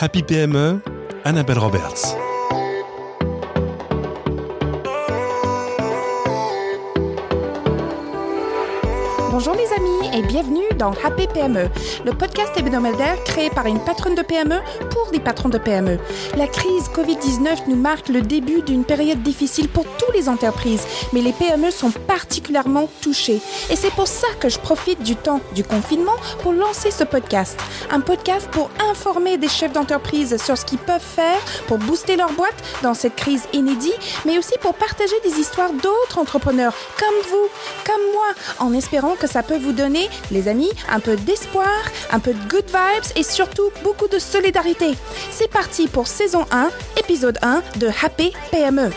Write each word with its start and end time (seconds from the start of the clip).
Happy 0.00 0.22
PME, 0.22 0.80
Annabelle 1.24 1.58
Roberts. 1.58 2.16
Bonjour 9.32 9.54
les 9.54 9.66
amis 9.72 9.97
bienvenue 10.22 10.66
dans 10.76 10.90
Happy 11.04 11.26
PME, 11.32 11.68
le 12.04 12.12
podcast 12.12 12.52
hebdomadaire 12.56 13.22
créé 13.24 13.50
par 13.50 13.66
une 13.66 13.78
patronne 13.78 14.14
de 14.14 14.22
PME 14.22 14.60
pour 14.90 15.10
des 15.12 15.20
patrons 15.20 15.48
de 15.48 15.58
PME. 15.58 15.98
La 16.36 16.46
crise 16.46 16.88
Covid-19 16.94 17.68
nous 17.68 17.76
marque 17.76 18.08
le 18.08 18.22
début 18.22 18.62
d'une 18.62 18.84
période 18.84 19.22
difficile 19.22 19.68
pour 19.68 19.84
toutes 19.84 20.14
les 20.14 20.28
entreprises, 20.28 20.86
mais 21.12 21.20
les 21.20 21.32
PME 21.32 21.70
sont 21.70 21.90
particulièrement 21.90 22.88
touchées. 23.00 23.40
Et 23.70 23.76
c'est 23.76 23.92
pour 23.92 24.08
ça 24.08 24.26
que 24.40 24.48
je 24.48 24.58
profite 24.58 25.02
du 25.02 25.14
temps 25.14 25.40
du 25.54 25.62
confinement 25.62 26.16
pour 26.42 26.52
lancer 26.52 26.90
ce 26.90 27.04
podcast. 27.04 27.58
Un 27.90 28.00
podcast 28.00 28.48
pour 28.50 28.70
informer 28.90 29.36
des 29.36 29.48
chefs 29.48 29.72
d'entreprise 29.72 30.42
sur 30.42 30.58
ce 30.58 30.64
qu'ils 30.64 30.78
peuvent 30.78 31.00
faire 31.00 31.40
pour 31.66 31.78
booster 31.78 32.16
leur 32.16 32.32
boîte 32.32 32.56
dans 32.82 32.94
cette 32.94 33.14
crise 33.14 33.44
inédite, 33.52 33.98
mais 34.26 34.38
aussi 34.38 34.54
pour 34.60 34.74
partager 34.74 35.14
des 35.22 35.38
histoires 35.38 35.72
d'autres 35.72 36.18
entrepreneurs 36.18 36.74
comme 36.98 37.30
vous, 37.30 37.48
comme 37.86 38.12
moi, 38.12 38.66
en 38.66 38.72
espérant 38.72 39.14
que 39.14 39.26
ça 39.26 39.42
peut 39.42 39.58
vous 39.58 39.72
donner, 39.72 40.07
les 40.30 40.48
amis, 40.48 40.70
un 40.88 41.00
peu 41.00 41.16
d'espoir, 41.16 41.68
un 42.10 42.20
peu 42.20 42.32
de 42.32 42.48
good 42.48 42.66
vibes 42.66 43.16
et 43.16 43.22
surtout 43.22 43.70
beaucoup 43.82 44.08
de 44.08 44.18
solidarité. 44.18 44.94
C'est 45.30 45.50
parti 45.50 45.88
pour 45.88 46.06
saison 46.06 46.44
1, 46.50 46.70
épisode 46.98 47.38
1 47.42 47.62
de 47.78 47.88
Happy 48.02 48.32
PME. 48.50 48.90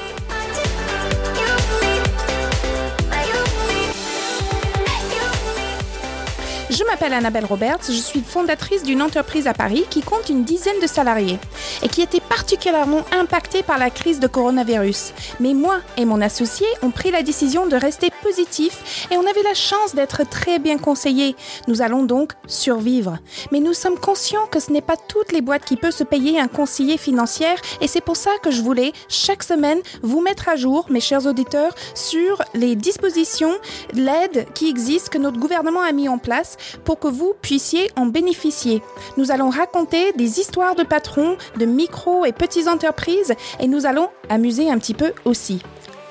Je 6.72 6.86
m'appelle 6.86 7.12
Annabelle 7.12 7.44
Roberts, 7.44 7.82
je 7.88 7.92
suis 7.92 8.22
fondatrice 8.22 8.84
d'une 8.84 9.02
entreprise 9.02 9.46
à 9.46 9.54
Paris 9.54 9.84
qui 9.90 10.00
compte 10.00 10.30
une 10.30 10.46
dizaine 10.46 10.80
de 10.82 10.88
salariés 10.88 11.38
et 11.84 11.90
qui 11.90 12.02
était 12.02 12.22
particulièrement 12.22 13.02
impactée 13.12 13.62
par 13.62 13.78
la 13.78 13.90
crise 13.90 14.22
de 14.22 14.28
coronavirus. 14.28 15.12
Mais 15.42 15.54
moi 15.54 15.80
et 15.98 16.06
mon 16.06 16.22
associé 16.22 16.66
ont 16.82 16.92
pris 16.92 17.12
la 17.12 17.24
décision 17.24 17.68
de 17.68 17.76
rester 17.76 18.08
positifs 18.24 19.06
et 19.12 19.18
on 19.18 19.28
avait 19.28 19.44
la 19.44 19.54
chance 19.54 19.96
d'être 19.96 20.24
très 20.24 20.60
bien 20.60 20.78
conseillés. 20.78 21.36
Nous 21.68 21.82
allons 21.82 22.04
donc 22.04 22.32
survivre. 22.48 23.18
Mais 23.52 23.60
nous 23.60 23.74
sommes 23.74 24.00
conscients 24.00 24.48
que 24.50 24.62
ce 24.62 24.72
n'est 24.72 24.80
pas 24.80 24.96
toutes 24.96 25.34
les 25.34 25.42
boîtes 25.42 25.66
qui 25.66 25.76
peuvent 25.76 25.92
se 25.92 26.06
payer 26.06 26.40
un 26.40 26.48
conseiller 26.48 26.98
financier 26.98 27.48
et 27.82 27.90
c'est 27.90 28.00
pour 28.00 28.16
ça 28.16 28.32
que 28.42 28.50
je 28.50 28.62
voulais 28.62 28.94
chaque 29.10 29.44
semaine 29.44 29.82
vous 30.04 30.22
mettre 30.22 30.48
à 30.48 30.56
jour, 30.56 30.86
mes 30.90 31.02
chers 31.02 31.26
auditeurs, 31.26 31.76
sur 31.96 32.42
les 32.54 32.78
dispositions, 32.78 33.58
l'aide 33.94 34.48
qui 34.54 34.70
existe 34.70 35.10
que 35.10 35.18
notre 35.18 35.38
gouvernement 35.38 35.82
a 35.82 35.92
mis 35.92 36.08
en 36.08 36.18
place 36.18 36.56
pour 36.84 37.00
que 37.00 37.08
vous 37.08 37.34
puissiez 37.42 37.90
en 37.96 38.06
bénéficier. 38.06 38.82
Nous 39.18 39.32
allons 39.32 39.50
raconter 39.50 40.14
des 40.14 40.40
histoires 40.40 40.76
de 40.76 40.84
patrons, 40.84 41.38
de 41.58 41.66
micro 41.66 42.26
et 42.26 42.32
petites 42.32 42.68
entreprises 42.68 43.34
et 43.60 43.68
nous 43.68 43.86
allons 43.86 44.10
amuser 44.30 44.70
un 44.70 44.78
petit 44.78 44.94
peu 44.94 45.14
aussi. 45.26 45.62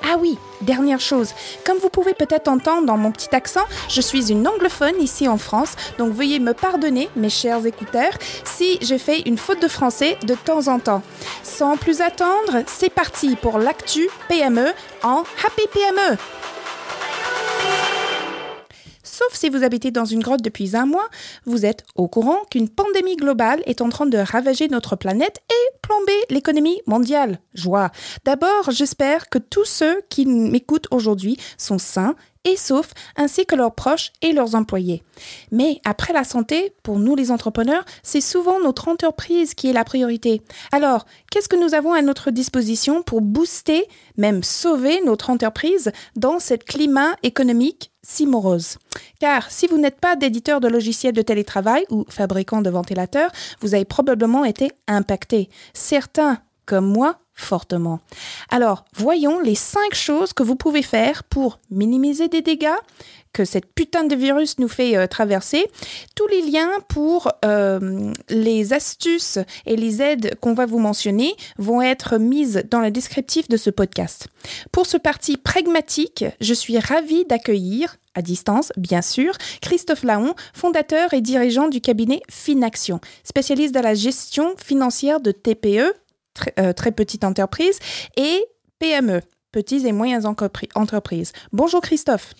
Ah 0.03 0.17
oui, 0.19 0.37
dernière 0.61 0.99
chose, 0.99 1.29
comme 1.63 1.77
vous 1.77 1.89
pouvez 1.89 2.15
peut-être 2.15 2.47
entendre 2.47 2.87
dans 2.87 2.97
mon 2.97 3.11
petit 3.11 3.33
accent, 3.35 3.65
je 3.87 4.01
suis 4.01 4.31
une 4.31 4.47
anglophone 4.47 4.99
ici 4.99 5.27
en 5.27 5.37
France, 5.37 5.75
donc 5.99 6.11
veuillez 6.11 6.39
me 6.39 6.53
pardonner, 6.53 7.07
mes 7.15 7.29
chers 7.29 7.65
écouteurs, 7.67 8.13
si 8.43 8.79
j'ai 8.81 8.97
fait 8.97 9.19
une 9.27 9.37
faute 9.37 9.61
de 9.61 9.67
français 9.67 10.17
de 10.23 10.33
temps 10.33 10.67
en 10.67 10.79
temps. 10.79 11.03
Sans 11.43 11.77
plus 11.77 12.01
attendre, 12.01 12.63
c'est 12.65 12.89
parti 12.91 13.35
pour 13.35 13.59
l'actu 13.59 14.09
PME 14.27 14.73
en 15.03 15.23
Happy 15.45 15.67
PME. 15.71 16.17
Sauf 19.11 19.33
si 19.33 19.49
vous 19.49 19.65
habitez 19.65 19.91
dans 19.91 20.05
une 20.05 20.21
grotte 20.21 20.41
depuis 20.41 20.73
un 20.77 20.85
mois, 20.85 21.09
vous 21.45 21.65
êtes 21.65 21.83
au 21.95 22.07
courant 22.07 22.37
qu'une 22.49 22.69
pandémie 22.69 23.17
globale 23.17 23.61
est 23.65 23.81
en 23.81 23.89
train 23.89 24.05
de 24.05 24.17
ravager 24.17 24.69
notre 24.69 24.95
planète 24.95 25.41
et 25.49 25.77
plomber 25.81 26.17
l'économie 26.29 26.81
mondiale. 26.87 27.39
Joie. 27.53 27.91
D'abord, 28.23 28.71
j'espère 28.71 29.27
que 29.27 29.37
tous 29.37 29.65
ceux 29.65 30.01
qui 30.09 30.25
m'écoutent 30.25 30.87
aujourd'hui 30.91 31.35
sont 31.57 31.77
sains 31.77 32.15
et 32.45 32.55
saufs, 32.55 32.93
ainsi 33.15 33.45
que 33.45 33.55
leurs 33.55 33.75
proches 33.75 34.11
et 34.21 34.33
leurs 34.33 34.55
employés. 34.55 35.03
Mais 35.51 35.79
après 35.85 36.13
la 36.13 36.23
santé, 36.23 36.73
pour 36.83 36.99
nous 36.99 37.15
les 37.15 37.31
entrepreneurs, 37.31 37.85
c'est 38.03 38.21
souvent 38.21 38.59
notre 38.59 38.87
entreprise 38.87 39.53
qui 39.53 39.69
est 39.69 39.73
la 39.73 39.83
priorité. 39.83 40.41
Alors, 40.71 41.05
qu'est-ce 41.29 41.49
que 41.49 41.55
nous 41.55 41.73
avons 41.73 41.93
à 41.93 42.01
notre 42.01 42.31
disposition 42.31 43.03
pour 43.03 43.21
booster, 43.21 43.87
même 44.17 44.43
sauver 44.43 45.01
notre 45.05 45.29
entreprise 45.29 45.91
dans 46.15 46.39
ce 46.39 46.55
climat 46.55 47.15
économique 47.23 47.91
si 48.03 48.25
morose? 48.25 48.77
Car 49.19 49.51
si 49.51 49.67
vous 49.67 49.77
n'êtes 49.77 49.99
pas 49.99 50.15
d'éditeur 50.15 50.59
de 50.59 50.67
logiciels 50.67 51.13
de 51.13 51.21
télétravail 51.21 51.85
ou 51.89 52.05
fabricant 52.09 52.61
de 52.61 52.69
ventilateurs, 52.69 53.31
vous 53.61 53.75
avez 53.75 53.85
probablement 53.85 54.45
été 54.45 54.71
impacté. 54.87 55.49
Certains, 55.73 56.39
comme 56.65 56.87
moi, 56.87 57.19
fortement. 57.41 57.99
Alors, 58.49 58.85
voyons 58.95 59.39
les 59.39 59.55
cinq 59.55 59.93
choses 59.93 60.33
que 60.33 60.43
vous 60.43 60.55
pouvez 60.55 60.83
faire 60.83 61.23
pour 61.23 61.59
minimiser 61.69 62.27
des 62.27 62.41
dégâts 62.41 62.67
que 63.33 63.45
cette 63.45 63.73
putain 63.73 64.03
de 64.03 64.15
virus 64.15 64.59
nous 64.59 64.67
fait 64.67 64.97
euh, 64.97 65.07
traverser. 65.07 65.69
Tous 66.15 66.27
les 66.27 66.41
liens 66.41 66.71
pour 66.89 67.31
euh, 67.45 68.11
les 68.29 68.73
astuces 68.73 69.39
et 69.65 69.75
les 69.75 70.01
aides 70.01 70.35
qu'on 70.41 70.53
va 70.53 70.65
vous 70.65 70.79
mentionner 70.79 71.33
vont 71.57 71.81
être 71.81 72.17
mises 72.17 72.63
dans 72.69 72.79
le 72.79 72.91
descriptif 72.91 73.47
de 73.47 73.57
ce 73.57 73.69
podcast. 73.69 74.27
Pour 74.71 74.85
ce 74.85 74.97
parti 74.97 75.37
pragmatique, 75.37 76.25
je 76.39 76.53
suis 76.53 76.79
ravie 76.79 77.25
d'accueillir 77.25 77.97
à 78.13 78.21
distance, 78.21 78.73
bien 78.75 79.01
sûr, 79.01 79.33
Christophe 79.61 80.03
Laon, 80.03 80.35
fondateur 80.53 81.13
et 81.13 81.21
dirigeant 81.21 81.69
du 81.69 81.79
cabinet 81.79 82.21
Finaction, 82.29 82.99
spécialiste 83.23 83.73
dans 83.73 83.81
la 83.81 83.93
gestion 83.93 84.53
financière 84.57 85.21
de 85.21 85.31
TPE, 85.31 85.93
très, 86.33 86.53
euh, 86.59 86.73
très 86.73 86.91
petites 86.91 87.23
entreprises, 87.23 87.79
et 88.17 88.43
PME, 88.79 89.21
petites 89.51 89.85
et 89.85 89.91
moyennes 89.91 90.25
entreprises. 90.25 91.33
Bonjour 91.51 91.81
Christophe. 91.81 92.33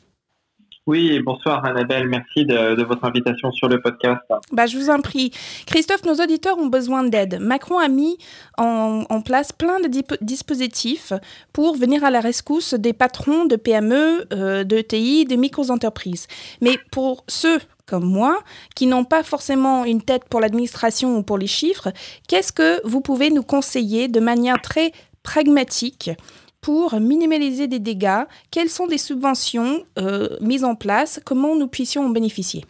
Oui, 0.87 1.19
bonsoir 1.19 1.63
Annabelle, 1.63 2.07
merci 2.09 2.43
de, 2.43 2.73
de, 2.73 2.83
votre 2.83 3.05
invitation 3.05 3.51
sur 3.51 3.69
le 3.69 3.79
podcast. 3.79 4.19
Bah, 4.51 4.65
je 4.65 4.77
vous 4.77 4.89
en 4.89 4.99
prie. 4.99 5.31
Christophe, 5.67 6.03
nos 6.05 6.15
auditeurs 6.15 6.57
ont 6.57 6.67
besoin 6.67 7.03
d'aide. 7.03 7.37
Macron 7.39 7.77
a 7.77 7.87
mis 7.87 8.17
en, 8.57 9.03
en 9.07 9.21
place 9.21 9.51
plein 9.51 9.79
de 9.79 9.87
dispositifs 10.21 11.13
pour 11.53 11.75
venir 11.75 12.03
à 12.03 12.09
la 12.09 12.19
rescousse 12.19 12.73
des 12.73 12.93
patrons 12.93 13.45
de 13.45 13.57
PME, 13.57 14.25
euh, 14.33 14.63
de 14.63 14.81
TI, 14.81 15.25
des 15.25 15.37
micro-entreprises. 15.37 16.25
Mais 16.61 16.79
pour 16.91 17.25
ceux 17.27 17.59
comme 17.85 18.05
moi, 18.05 18.39
qui 18.75 18.87
n'ont 18.87 19.03
pas 19.03 19.23
forcément 19.23 19.85
une 19.85 20.01
tête 20.01 20.25
pour 20.29 20.39
l'administration 20.39 21.17
ou 21.17 21.23
pour 21.23 21.37
les 21.37 21.47
chiffres, 21.47 21.89
qu'est-ce 22.27 22.51
que 22.51 22.85
vous 22.87 23.01
pouvez 23.01 23.29
nous 23.29 23.43
conseiller 23.43 24.07
de 24.07 24.19
manière 24.19 24.61
très 24.61 24.91
pragmatique 25.23 26.11
pour 26.61 26.99
minimaliser 26.99 27.67
des 27.67 27.79
dégâts? 27.79 28.23
Quelles 28.51 28.69
sont 28.69 28.87
des 28.87 28.97
subventions 28.97 29.83
euh, 29.99 30.29
mises 30.41 30.63
en 30.63 30.75
place? 30.75 31.19
Comment 31.25 31.55
nous 31.55 31.67
puissions 31.67 32.05
en 32.05 32.09
bénéficier? 32.09 32.63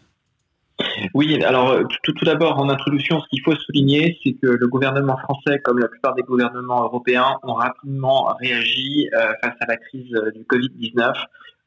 Oui, 1.14 1.44
alors 1.44 1.80
tout, 2.04 2.14
tout 2.14 2.26
d'abord 2.26 2.58
en 2.60 2.70
introduction, 2.70 3.20
ce 3.20 3.28
qu'il 3.30 3.42
faut 3.44 3.56
souligner, 3.56 4.18
c'est 4.24 4.34
que 4.34 4.48
le 4.48 4.68
gouvernement 4.68 5.18
français, 5.18 5.60
comme 5.64 5.80
la 5.80 5.88
plupart 5.88 6.16
des 6.16 6.24
gouvernements 6.24 6.84
européens, 6.84 7.38
ont 7.44 7.54
rapidement 7.54 8.34
réagi 8.40 9.10
euh, 9.14 9.34
face 9.44 9.56
à 9.60 9.66
la 9.68 9.78
crise 9.78 10.14
euh, 10.16 10.32
du 10.32 10.44
Covid-19 10.44 11.14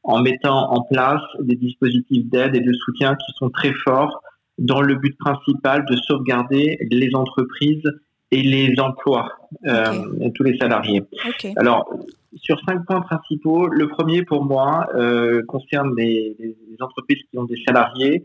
en 0.05 0.21
mettant 0.21 0.71
en 0.71 0.81
place 0.83 1.21
des 1.39 1.55
dispositifs 1.55 2.25
d'aide 2.27 2.55
et 2.55 2.61
de 2.61 2.73
soutien 2.73 3.15
qui 3.15 3.33
sont 3.37 3.49
très 3.49 3.73
forts 3.83 4.21
dans 4.57 4.81
le 4.81 4.95
but 4.95 5.17
principal 5.17 5.85
de 5.85 5.95
sauvegarder 5.95 6.77
les 6.91 7.09
entreprises 7.13 7.83
et 8.31 8.41
les 8.41 8.79
emplois, 8.79 9.31
euh, 9.65 10.05
okay. 10.05 10.31
tous 10.33 10.43
les 10.43 10.57
salariés. 10.57 11.03
Okay. 11.29 11.53
Alors, 11.57 11.91
sur 12.35 12.59
cinq 12.67 12.85
points 12.85 13.01
principaux, 13.01 13.67
le 13.67 13.87
premier 13.87 14.23
pour 14.23 14.43
moi 14.45 14.87
euh, 14.95 15.43
concerne 15.47 15.95
les, 15.97 16.35
les, 16.39 16.55
entreprises 16.81 17.23
qui 17.29 17.37
ont 17.37 17.45
des 17.45 17.61
salariés. 17.65 18.23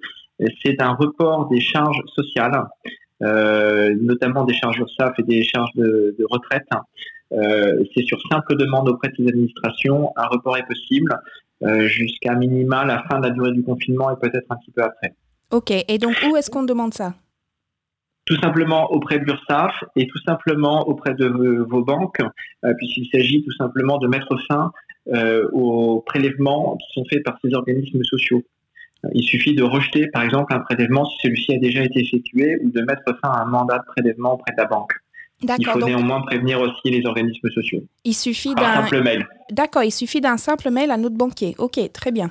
C'est 0.63 0.81
un 0.83 0.95
report 0.95 1.49
des 1.49 1.61
charges 1.61 2.01
sociales, 2.15 2.65
euh, 3.23 3.95
notamment 4.01 4.45
des 4.45 4.55
charges 4.55 4.79
URSAF 4.79 5.19
et 5.19 5.23
des 5.23 5.43
charges 5.43 5.73
de, 5.77 6.15
de 6.19 6.27
retraite. 6.29 6.69
C'est 7.95 8.05
sur 8.05 8.19
simple 8.29 8.57
demande 8.57 8.89
auprès 8.89 9.09
de 9.09 9.15
ces 9.17 9.29
administrations, 9.29 10.13
un 10.17 10.27
report 10.27 10.57
est 10.57 10.67
possible 10.67 11.17
jusqu'à 11.63 12.35
minima 12.35 12.85
la 12.85 13.03
fin 13.11 13.19
de 13.21 13.29
la 13.29 13.31
durée 13.33 13.53
du 13.53 13.63
confinement 13.63 14.11
et 14.11 14.17
peut-être 14.21 14.47
un 14.51 14.57
petit 14.57 14.71
peu 14.71 14.83
après. 14.83 15.15
Ok, 15.51 15.73
et 15.73 15.99
donc 15.99 16.15
où 16.29 16.37
est-ce 16.37 16.51
qu'on 16.51 16.63
demande 16.63 16.95
ça? 16.95 17.15
Tout 18.25 18.37
simplement 18.37 18.93
auprès 18.93 19.19
de 19.19 19.25
l'URSSAF 19.25 19.73
et 19.97 20.07
tout 20.07 20.21
simplement 20.25 20.87
auprès 20.89 21.15
de 21.15 21.27
vos 21.69 21.83
banques, 21.83 22.21
euh, 22.65 22.73
puisqu'il 22.79 23.09
s'agit 23.11 23.43
tout 23.43 23.53
simplement 23.53 23.99
de 23.99 24.07
mettre 24.07 24.39
fin 24.49 24.71
euh, 25.09 25.49
aux 25.53 26.03
prélèvements 26.03 26.77
qui 26.77 26.93
sont 26.93 27.05
faits 27.11 27.25
par 27.25 27.37
ces 27.43 27.53
organismes 27.55 28.05
sociaux. 28.05 28.43
Il 29.15 29.25
suffit 29.25 29.55
de 29.55 29.63
rejeter, 29.63 30.07
par 30.09 30.23
exemple, 30.23 30.55
un 30.55 30.61
prélèvement 30.61 31.05
si 31.07 31.17
celui-ci 31.23 31.55
a 31.55 31.59
déjà 31.59 31.83
été 31.83 32.01
effectué 32.01 32.59
ou 32.63 32.71
de 32.71 32.83
mettre 32.83 33.03
fin 33.21 33.31
à 33.31 33.43
un 33.43 33.47
mandat 33.47 33.79
de 33.79 33.85
prélèvement 33.87 34.35
auprès 34.35 34.53
de 34.53 34.59
la 34.59 34.67
banque. 34.67 34.93
Il 35.43 35.67
faut 35.67 35.81
néanmoins 35.81 36.21
prévenir 36.23 36.61
aussi 36.61 36.91
les 36.91 37.05
organismes 37.07 37.49
sociaux. 37.51 37.83
Il 38.05 38.15
suffit 38.15 38.55
d'un 38.55 38.83
simple 38.83 39.03
mail. 39.03 39.27
D'accord, 39.51 39.83
il 39.83 39.91
suffit 39.91 40.21
d'un 40.21 40.37
simple 40.37 40.71
mail 40.71 40.91
à 40.91 40.97
notre 40.97 41.17
banquier. 41.17 41.55
Ok, 41.59 41.81
très 41.93 42.13
bien. 42.13 42.31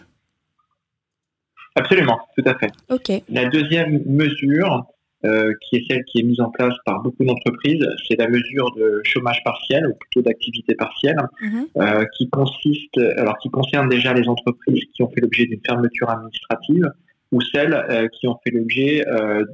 Absolument, 1.76 2.20
tout 2.38 2.44
à 2.46 2.56
fait. 2.56 2.72
Ok. 2.90 3.12
La 3.30 3.46
deuxième 3.46 4.04
mesure, 4.06 4.86
euh, 5.26 5.54
qui 5.62 5.78
est 5.78 5.86
celle 5.90 6.04
qui 6.06 6.20
est 6.20 6.24
mise 6.24 6.40
en 6.40 6.50
place 6.50 6.74
par 6.86 7.02
beaucoup 7.02 7.24
d'entreprises, 7.24 7.86
c'est 8.08 8.18
la 8.20 8.28
mesure 8.28 8.74
de 8.76 9.02
chômage 9.04 9.42
partiel 9.44 9.88
ou 9.88 9.94
plutôt 9.96 10.22
d'activité 10.22 10.76
partielle, 10.76 11.18
mhm. 11.42 11.68
euh, 11.78 12.06
qui 12.18 12.30
consiste, 12.30 12.98
alors 13.18 13.38
qui 13.40 13.50
concerne 13.50 13.90
déjà 13.90 14.14
les 14.14 14.28
entreprises 14.28 14.84
qui 14.94 15.04
ont 15.04 15.10
fait 15.10 15.22
l'objet 15.22 15.46
d'une 15.46 15.62
fermeture 15.66 16.10
administrative 16.10 16.92
ou 17.32 17.42
celles 17.42 17.74
euh, 17.74 18.08
qui 18.08 18.28
ont 18.28 18.40
fait 18.44 18.52
l'objet 18.52 19.06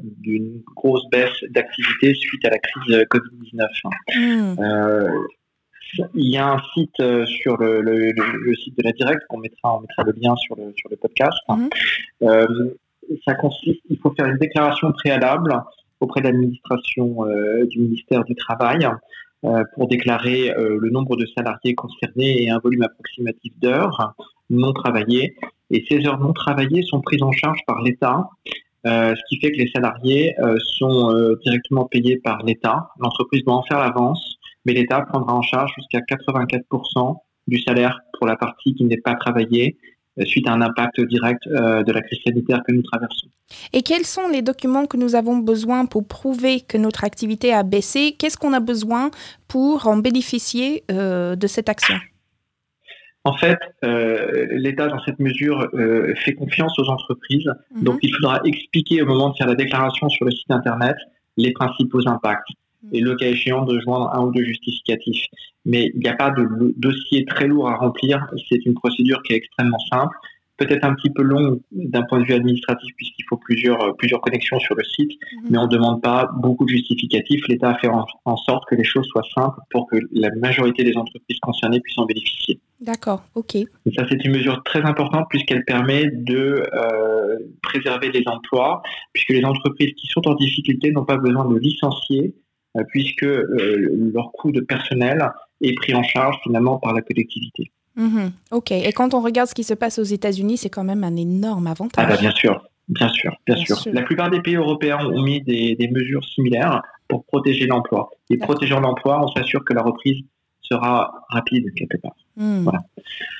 d'une 0.01 0.61
grosse 0.75 1.07
baisse 1.11 1.43
d'activité 1.49 2.13
suite 2.13 2.45
à 2.45 2.49
la 2.49 2.59
crise 2.59 3.05
Covid-19. 3.09 3.67
Mhm. 4.17 5.25
il 6.15 6.29
y 6.29 6.37
a 6.37 6.47
un 6.53 6.61
site 6.73 7.25
sur 7.25 7.57
le, 7.57 8.13
site 8.63 8.77
de 8.77 8.83
la 8.83 8.91
Direct 8.91 9.21
qu'on 9.29 9.37
mettra, 9.37 9.77
on 9.77 9.81
mettra 9.81 10.03
le 10.03 10.13
lien 10.21 10.35
sur 10.35 10.55
le, 10.55 10.73
sur 10.77 10.89
le 10.89 10.97
podcast. 10.97 11.37
Mhm 11.49 11.69
ça 13.25 13.35
consiste, 13.35 13.81
il 13.89 13.97
faut 13.99 14.13
faire 14.15 14.27
une 14.27 14.37
déclaration 14.37 14.91
préalable 14.91 15.53
auprès 15.99 16.21
de 16.21 16.27
l'administration 16.27 17.25
euh, 17.25 17.65
du 17.67 17.79
ministère 17.79 18.23
du 18.23 18.35
Travail 18.35 18.87
euh, 19.43 19.63
pour 19.75 19.87
déclarer 19.87 20.51
euh, 20.51 20.77
le 20.79 20.89
nombre 20.89 21.15
de 21.15 21.25
salariés 21.35 21.75
concernés 21.75 22.43
et 22.43 22.49
un 22.49 22.59
volume 22.59 22.83
approximatif 22.83 23.57
d'heures 23.59 24.13
non 24.49 24.73
travaillées. 24.73 25.35
Et 25.71 25.83
ces 25.89 26.05
heures 26.05 26.19
non 26.19 26.33
travaillées 26.33 26.83
sont 26.83 27.01
prises 27.01 27.23
en 27.23 27.31
charge 27.31 27.59
par 27.65 27.81
l'État, 27.81 28.29
ce 28.85 29.19
qui 29.29 29.39
fait 29.39 29.51
que 29.51 29.57
les 29.57 29.71
salariés 29.71 30.35
sont 30.77 31.35
directement 31.43 31.85
payés 31.85 32.17
par 32.17 32.43
l'État. 32.43 32.91
L'entreprise 32.99 33.43
doit 33.43 33.55
en 33.55 33.63
faire 33.63 33.79
l'avance, 33.79 34.37
mais 34.65 34.73
l'État 34.73 35.01
prendra 35.01 35.33
en 35.33 35.41
charge 35.41 35.71
jusqu'à 35.75 36.01
84% 36.01 37.15
du 37.47 37.59
salaire 37.61 37.99
pour 38.13 38.27
la 38.27 38.35
partie 38.35 38.75
qui 38.75 38.83
n'est 38.83 39.01
pas 39.01 39.15
travaillée 39.15 39.77
suite 40.23 40.47
à 40.47 40.53
un 40.53 40.61
impact 40.61 41.01
direct 41.01 41.45
euh, 41.47 41.83
de 41.83 41.91
la 41.91 42.01
crise 42.01 42.19
sanitaire 42.25 42.61
que 42.65 42.71
nous 42.71 42.83
traversons. 42.83 43.27
Et 43.73 43.81
quels 43.81 44.05
sont 44.05 44.27
les 44.29 44.41
documents 44.41 44.85
que 44.85 44.97
nous 44.97 45.15
avons 45.15 45.37
besoin 45.37 45.85
pour 45.85 46.07
prouver 46.07 46.61
que 46.61 46.77
notre 46.77 47.03
activité 47.03 47.53
a 47.53 47.63
baissé? 47.63 48.15
Qu'est-ce 48.17 48.37
qu'on 48.37 48.53
a 48.53 48.59
besoin 48.59 49.11
pour 49.47 49.87
en 49.87 49.97
bénéficier 49.97 50.83
euh, 50.91 51.35
de 51.35 51.47
cette 51.47 51.69
action? 51.69 51.95
En 53.25 53.33
fait, 53.33 53.57
euh, 53.83 54.47
l'État, 54.51 54.87
dans 54.87 54.99
cette 54.99 55.19
mesure, 55.19 55.67
fait 56.23 56.33
confiance 56.33 56.77
aux 56.79 56.89
entreprises. 56.89 57.51
Mhm. 57.75 57.83
Donc, 57.83 57.99
il 58.01 58.13
faudra 58.13 58.39
expliquer 58.45 59.01
au 59.01 59.07
moment 59.07 59.31
de 59.31 59.35
faire 59.35 59.47
la 59.47 59.55
déclaration 59.55 60.07
sur 60.09 60.25
le 60.25 60.31
site 60.31 60.49
Internet 60.49 60.95
les 61.37 61.51
principaux 61.51 62.07
impacts 62.07 62.47
et 62.91 62.99
le 62.99 63.15
cas 63.15 63.27
échéant 63.27 63.65
de 63.65 63.79
joindre 63.79 64.13
un 64.13 64.25
ou 64.25 64.31
deux 64.31 64.43
justificatifs. 64.43 65.25
Mais 65.65 65.91
il 65.93 65.99
n'y 65.99 66.07
a 66.07 66.15
pas 66.15 66.29
de 66.29 66.73
dossier 66.77 67.25
très 67.25 67.47
lourd 67.47 67.69
à 67.69 67.75
remplir. 67.75 68.27
C'est 68.49 68.63
une 68.65 68.75
procédure 68.75 69.23
qui 69.23 69.33
est 69.33 69.37
extrêmement 69.37 69.79
simple, 69.91 70.15
peut-être 70.57 70.85
un 70.85 70.93
petit 70.95 71.09
peu 71.09 71.21
longue 71.21 71.59
d'un 71.71 72.03
point 72.03 72.19
de 72.19 72.25
vue 72.25 72.33
administratif 72.33 72.93
puisqu'il 72.95 73.23
faut 73.29 73.37
plusieurs, 73.37 73.81
euh, 73.81 73.93
plusieurs 73.93 74.21
connexions 74.21 74.59
sur 74.59 74.75
le 74.75 74.83
site, 74.83 75.11
mhm. 75.11 75.47
mais 75.49 75.57
on 75.57 75.63
ne 75.63 75.69
demande 75.69 76.01
pas 76.01 76.29
beaucoup 76.37 76.65
de 76.65 76.69
justificatifs. 76.69 77.47
L'État 77.47 77.71
a 77.71 77.77
fait 77.77 77.89
en, 77.89 78.37
sorte 78.37 78.65
que 78.69 78.75
les 78.75 78.83
choses 78.83 79.05
soient 79.07 79.25
simples 79.33 79.59
pour 79.69 79.87
que 79.87 79.97
la 80.11 80.29
majorité 80.35 80.83
des 80.83 80.95
entreprises 80.97 81.39
concernées 81.39 81.79
puissent 81.79 81.97
en 81.97 82.05
bénéficier. 82.05 82.59
D'accord, 82.81 83.23
ok. 83.35 83.55
Et 83.55 83.67
ça, 83.95 84.05
c'est 84.09 84.23
une 84.25 84.33
mesure 84.33 84.61
très 84.63 84.81
importante 84.81 85.25
puisqu'elle 85.29 85.63
permet 85.65 86.05
de 86.11 86.63
euh, 86.73 87.37
préserver 87.61 88.11
les 88.11 88.23
emplois, 88.27 88.81
puisque 89.13 89.29
les 89.29 89.45
entreprises 89.45 89.93
qui 89.95 90.07
sont 90.07 90.27
en 90.27 90.35
difficulté 90.35 90.91
n'ont 90.91 91.05
pas 91.05 91.17
besoin 91.17 91.45
de 91.45 91.57
licencier 91.57 92.35
euh, 92.77 92.83
puisque 92.89 93.23
euh, 93.23 94.11
leur 94.13 94.31
coût 94.33 94.51
de 94.51 94.59
personnel 94.59 95.25
est 95.61 95.73
pris 95.75 95.93
en 95.93 96.03
charge 96.03 96.35
finalement 96.43 96.77
par 96.77 96.93
la 96.93 97.01
collectivité. 97.01 97.71
Mhm. 97.95 98.31
ok. 98.51 98.71
Et 98.71 98.91
quand 98.91 99.13
on 99.13 99.21
regarde 99.21 99.47
ce 99.47 99.55
qui 99.55 99.63
se 99.63 99.73
passe 99.73 99.99
aux 99.99 100.03
États-Unis, 100.03 100.57
c'est 100.57 100.69
quand 100.69 100.83
même 100.83 101.03
un 101.03 101.15
énorme 101.15 101.67
avantage. 101.67 102.05
Ah 102.05 102.09
bah 102.09 102.17
bien 102.19 102.31
sûr, 102.31 102.67
bien 102.87 103.09
sûr, 103.09 103.35
bien, 103.45 103.55
sûr. 103.55 103.77
La 103.93 104.01
plupart 104.01 104.29
des 104.29 104.41
pays 104.41 104.55
européens 104.55 104.99
ont 105.05 105.23
mis 105.23 105.41
des, 105.41 105.89
mesures 105.91 106.23
similaires 106.25 106.81
pour 107.07 107.25
protéger 107.25 107.67
l'emploi. 107.67 108.09
Et 108.29 108.37
protégeant 108.37 108.79
l'emploi, 108.79 109.23
on 109.23 109.27
s'assure 109.27 109.63
que 109.63 109.73
la 109.73 109.81
reprise 109.81 110.23
sera 110.61 111.11
rapide 111.29 111.65
quelque 111.75 111.97
part. 111.97 112.15
Hmm. 112.35 112.63
Voilà. 112.63 112.79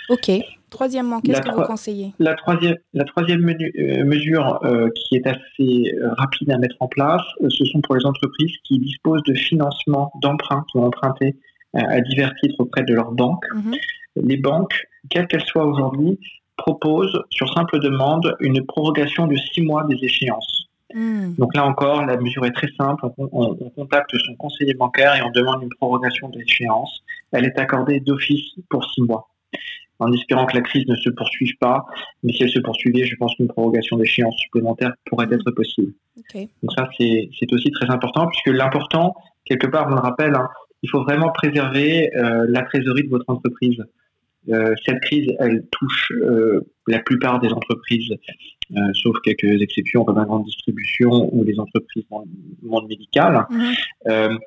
Ok. 0.10 0.32
Troisièmement, 0.70 1.22
qu'est-ce 1.22 1.42
que 1.42 1.56
vous 1.56 1.64
conseillez? 1.64 2.14
La 2.20 2.34
troisième, 2.34 2.76
la 2.94 3.06
troisième 3.06 3.48
euh, 3.48 4.04
mesure 4.04 4.60
euh, 4.64 4.90
qui 4.94 5.16
est 5.16 5.26
assez 5.26 5.94
euh, 5.96 6.10
rapide 6.18 6.52
à 6.52 6.58
mettre 6.58 6.76
en 6.82 6.88
place, 6.88 7.22
ce 7.48 7.64
sont 7.66 7.80
pour 7.82 7.96
les 7.96 8.06
entreprises 8.06 8.52
qui 8.66 8.80
disposent 8.80 9.24
de 9.24 9.34
financement, 9.36 10.12
d'emprunts, 10.22 10.66
qui 10.70 10.78
ont 10.78 10.86
emprunté 10.86 11.38
à 11.74 12.00
divers 12.02 12.34
titres 12.42 12.56
auprès 12.60 12.84
de 12.84 12.94
leurs 12.94 13.12
banques. 13.12 13.46
Mhm. 13.54 13.76
Les 14.16 14.38
banques, 14.38 14.88
quelles 15.10 15.28
qu'elles 15.28 15.46
soient 15.46 15.66
aujourd'hui, 15.66 16.20
proposent 16.58 17.22
sur 17.30 17.52
simple 17.54 17.80
demande 17.80 18.36
une 18.40 18.66
prorogation 18.66 19.28
de 19.28 19.36
six 19.36 19.62
mois 19.62 19.84
des 19.86 19.98
échéances. 20.04 20.68
Hmm. 20.94 21.34
Donc 21.38 21.56
là 21.56 21.66
encore, 21.66 22.06
la 22.06 22.16
mesure 22.18 22.46
est 22.46 22.52
très 22.54 22.70
simple. 22.78 23.06
On, 23.18 23.30
on, 23.32 23.70
contacte 23.72 24.16
son 24.18 24.36
conseiller 24.36 24.74
bancaire 24.74 25.16
et 25.16 25.22
on 25.22 25.32
demande 25.32 25.64
une 25.64 25.74
prorogation 25.78 26.30
d'échéance. 26.30 27.04
Elle 27.32 27.46
est 27.46 27.60
accordée 27.60 28.00
d'office 28.00 28.54
pour 28.70 28.86
six 28.92 29.02
mois 29.02 29.28
en 30.00 30.12
espérant 30.12 30.46
que 30.46 30.56
la 30.56 30.62
crise 30.62 30.88
ne 30.88 30.96
se 30.96 31.10
poursuive 31.10 31.56
pas. 31.60 31.86
Mais 32.24 32.34
si 32.34 32.44
elle 32.44 32.50
se 32.50 32.60
poursuivait, 32.60 33.06
je 33.06 33.16
pense 33.16 33.36
qu'une 33.36 33.48
prorogation 33.48 33.98
d'échéance 33.98 34.36
supplémentaire 34.38 34.94
pourrait 35.06 35.28
être 35.32 35.52
possible. 35.52 35.94
Donc 36.34 36.72
ça, 36.76 36.90
c'est 36.98 37.54
aussi 37.54 37.72
très 37.72 37.90
important, 37.90 38.28
puisque 38.28 38.58
l'important, 38.58 39.16
quelque 39.46 39.68
part, 39.68 39.88
on 39.88 39.96
le 39.96 40.02
rappelle, 40.02 40.36
hein, 40.36 40.50
il 40.82 40.90
faut 40.90 41.04
vraiment 41.04 41.30
préserver 41.30 42.16
euh, 42.16 42.46
la 42.48 42.64
trésorerie 42.64 43.04
de 43.04 43.10
votre 43.10 43.26
entreprise. 43.28 43.84
Euh, 44.50 44.74
cette 44.86 45.00
crise, 45.02 45.28
elle 45.40 45.66
touche 45.72 46.12
euh, 46.12 46.62
la 46.88 47.00
plupart 47.00 47.40
des 47.40 47.50
entreprises, 47.50 48.14
sauf 48.94 49.16
quelques 49.24 49.62
exceptions 49.62 50.04
comme 50.04 50.18
la 50.18 50.26
grande 50.26 50.46
distribution 50.46 51.30
ou 51.34 51.44
les 51.44 51.60
entreprises 51.60 52.06
dans 52.10 52.22
le 52.22 52.70
monde 52.70 52.88
médical. 52.88 53.46
Mhm 53.50 54.38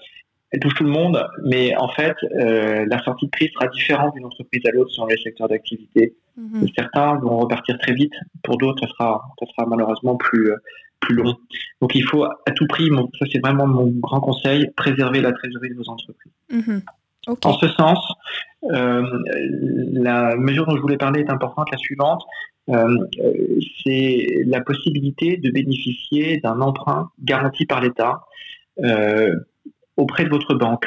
elle 0.51 0.61
touche 0.61 0.75
tout 0.75 0.85
le 0.85 0.91
monde, 0.91 1.23
mais 1.45 1.77
en 1.77 1.89
fait, 1.89 2.17
euh, 2.23 2.87
la 2.89 3.03
sortie 3.03 3.27
de 3.27 3.31
crise 3.31 3.51
sera 3.53 3.67
différente 3.69 4.15
d'une 4.15 4.25
entreprise 4.25 4.63
à 4.67 4.71
l'autre 4.71 4.91
selon 4.91 5.07
les 5.07 5.19
secteurs 5.19 5.49
d'activité. 5.49 6.17
Mhm. 6.37 6.67
Certains 6.77 7.17
vont 7.17 7.39
repartir 7.39 7.79
très 7.79 7.93
vite, 7.93 8.15
pour 8.43 8.57
d'autres, 8.57 8.87
ça 8.87 8.93
sera, 8.93 9.23
ça 9.39 9.47
sera 9.47 9.69
malheureusement 9.69 10.17
plus, 10.17 10.51
euh, 10.51 10.57
plus 11.01 11.17
long. 11.17 11.37
Donc 11.83 11.95
il 11.95 12.05
faut 12.05 12.25
à 12.25 12.51
tout 12.55 12.67
prix, 12.67 12.89
ça 13.19 13.27
c'est 13.31 13.41
vraiment 13.41 13.67
mon 13.67 13.87
grand 13.89 14.21
conseil, 14.21 14.69
préserver 14.77 15.21
la 15.21 15.33
trésorerie 15.33 15.71
de 15.71 15.75
vos 15.75 15.89
entreprises. 15.89 16.33
Mhm. 16.51 16.83
En 17.45 17.53
ce 17.53 17.69
sens, 17.69 17.99
euh, 18.09 18.48
la 18.63 20.37
mesure 20.37 20.67
dont 20.67 20.77
je 20.77 20.81
voulais 20.81 20.97
parler 20.97 21.21
est 21.21 21.31
importante, 21.31 21.71
la 21.71 21.79
suivante, 21.79 22.23
c'est 22.67 24.27
la 24.47 24.61
possibilité 24.61 25.37
de 25.37 25.51
bénéficier 25.51 26.39
d'un 26.39 26.61
emprunt 26.61 27.11
garanti 27.23 27.67
par 27.67 27.81
l'État 27.81 28.25
auprès 29.97 30.25
de 30.25 30.31
votre 30.31 30.55
banque. 30.55 30.87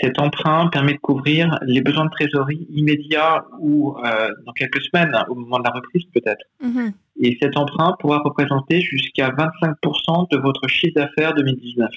Cet 0.00 0.20
emprunt 0.20 0.68
permet 0.68 0.94
de 0.94 0.98
couvrir 0.98 1.56
les 1.62 1.80
besoins 1.80 2.06
de 2.06 2.10
trésorerie 2.10 2.66
immédiats 2.70 3.44
ou 3.60 3.96
euh, 4.04 4.28
dans 4.44 4.52
quelques 4.52 4.82
semaines, 4.82 5.16
au 5.28 5.34
moment 5.36 5.58
de 5.58 5.64
la 5.64 5.70
reprise 5.70 6.04
peut-être. 6.12 6.44
Mhm. 6.60 6.92
Et 7.20 7.38
cet 7.40 7.56
emprunt 7.56 7.94
pourra 8.00 8.18
représenter 8.18 8.80
jusqu'à 8.80 9.30
25% 9.30 10.28
de 10.32 10.38
votre 10.38 10.66
chiffre 10.68 10.94
d'affaires 10.96 11.34
2019. 11.34 11.90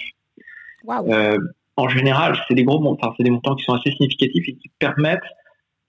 Euh, 0.89 1.37
en 1.81 1.89
général, 1.89 2.37
c'est 2.47 2.53
des 2.53 2.63
gros 2.63 2.79
montants, 2.79 3.13
c'est 3.17 3.23
des 3.23 3.31
montants 3.31 3.55
qui 3.55 3.63
sont 3.63 3.73
assez 3.73 3.91
significatifs 3.91 4.47
et 4.47 4.53
qui 4.53 4.69
permettent 4.79 5.19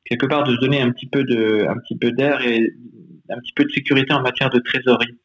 quelque 0.05 0.27
part 0.27 0.45
de 0.45 0.55
se 0.55 0.61
donner 0.61 0.81
un 0.81 0.91
petit 0.91 1.07
peu 1.07 1.23
de, 1.23 1.67
un 1.69 1.77
petit 1.79 1.97
peu 1.97 2.13
d'air 2.13 2.45
et 2.47 2.73
un 3.29 3.39
petit 3.39 3.53
peu 3.53 3.65
de 3.65 3.71
sécurité 3.71 4.13
en 4.15 4.23
matière 4.23 4.51
de 4.51 4.59
trésorerie. 4.59 5.19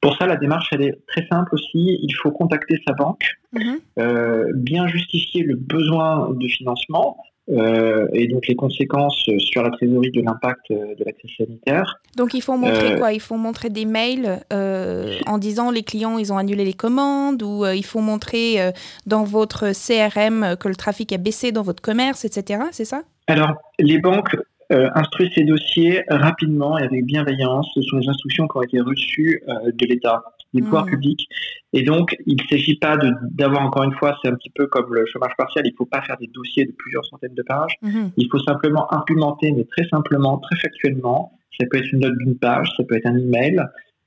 Pour 0.00 0.16
ça, 0.16 0.26
la 0.26 0.36
démarche, 0.36 0.68
elle 0.72 0.82
est 0.82 0.94
très 1.08 1.26
simple 1.26 1.54
aussi. 1.54 1.98
Il 2.02 2.14
faut 2.14 2.30
contacter 2.30 2.80
sa 2.86 2.92
banque, 2.92 3.24
mhm. 3.52 3.78
euh, 3.98 4.52
bien 4.54 4.86
justifier 4.86 5.42
le 5.42 5.56
besoin 5.56 6.30
de 6.32 6.46
financement 6.46 7.16
euh, 7.48 8.08
et 8.12 8.26
donc 8.28 8.46
les 8.46 8.56
conséquences 8.56 9.28
sur 9.38 9.62
la 9.62 9.70
trésorerie 9.70 10.10
de 10.10 10.20
l'impact 10.20 10.70
de 10.70 11.04
la 11.04 11.12
crise 11.12 11.30
sanitaire. 11.36 12.00
Donc 12.16 12.34
il 12.34 12.42
faut 12.42 12.56
montrer 12.56 12.94
euh, 12.94 12.98
quoi? 12.98 13.12
Il 13.12 13.20
faut 13.20 13.36
montrer 13.36 13.70
des 13.70 13.84
mails 13.84 14.40
en 14.50 15.38
disant 15.38 15.70
les 15.70 15.82
clients 15.82 16.18
ils 16.18 16.32
ont 16.32 16.38
annulé 16.38 16.64
les 16.64 16.74
commandes 16.74 17.42
ou 17.42 17.64
il 17.66 17.84
faut 17.84 18.00
montrer 18.00 18.58
dans 19.06 19.24
votre 19.24 19.72
CRM 19.72 20.56
que 20.58 20.68
le 20.68 20.76
trafic 20.76 21.12
a 21.12 21.18
baissé 21.18 21.52
dans 21.52 21.62
votre 21.62 21.82
commerce, 21.82 22.24
etc. 22.24 22.60
C'est 22.72 22.84
ça? 22.84 23.02
Alors 23.28 23.54
les 23.78 23.98
banques 23.98 24.36
euh, 24.72 24.88
instruire 24.96 25.30
ces 25.32 25.44
dossiers 25.44 26.02
rapidement 26.08 26.76
et 26.76 26.82
avec 26.82 27.04
bienveillance. 27.04 27.68
Ce 27.74 27.82
sont 27.82 27.98
les 27.98 28.08
instructions 28.08 28.48
qui 28.48 28.56
ont 28.56 28.62
été 28.62 28.80
reçues 28.80 29.40
euh, 29.48 29.70
de 29.72 29.86
l'État, 29.86 30.24
pouvoirs 30.62 30.86
mmh. 30.86 30.90
publics. 30.90 31.28
Et 31.72 31.82
donc, 31.82 32.16
il 32.26 32.36
ne 32.36 32.48
s'agit 32.48 32.76
pas 32.76 32.96
d'avoir, 33.22 33.62
encore 33.62 33.84
une 33.84 33.94
fois, 33.94 34.16
c'est 34.22 34.28
un 34.28 34.34
petit 34.34 34.50
peu 34.50 34.66
comme 34.66 34.92
le 34.94 35.04
chômage 35.06 35.32
partiel, 35.36 35.66
il 35.66 35.72
ne 35.72 35.76
faut 35.76 35.86
pas 35.86 36.02
faire 36.02 36.16
des 36.18 36.28
dossiers 36.28 36.64
de 36.64 36.72
plusieurs 36.72 37.04
centaines 37.04 37.34
de 37.34 37.42
pages. 37.42 37.74
Mmh. 37.82 38.08
Il 38.16 38.28
faut 38.30 38.40
simplement 38.40 38.86
argumenter, 38.88 39.52
mais 39.52 39.64
très 39.64 39.88
simplement, 39.88 40.38
très 40.38 40.56
factuellement. 40.56 41.38
Ça 41.58 41.66
peut 41.70 41.78
être 41.78 41.92
une 41.92 42.00
note 42.00 42.16
d'une 42.18 42.36
page, 42.38 42.68
ça 42.76 42.84
peut 42.84 42.96
être 42.96 43.06
un 43.06 43.16
email, 43.16 43.62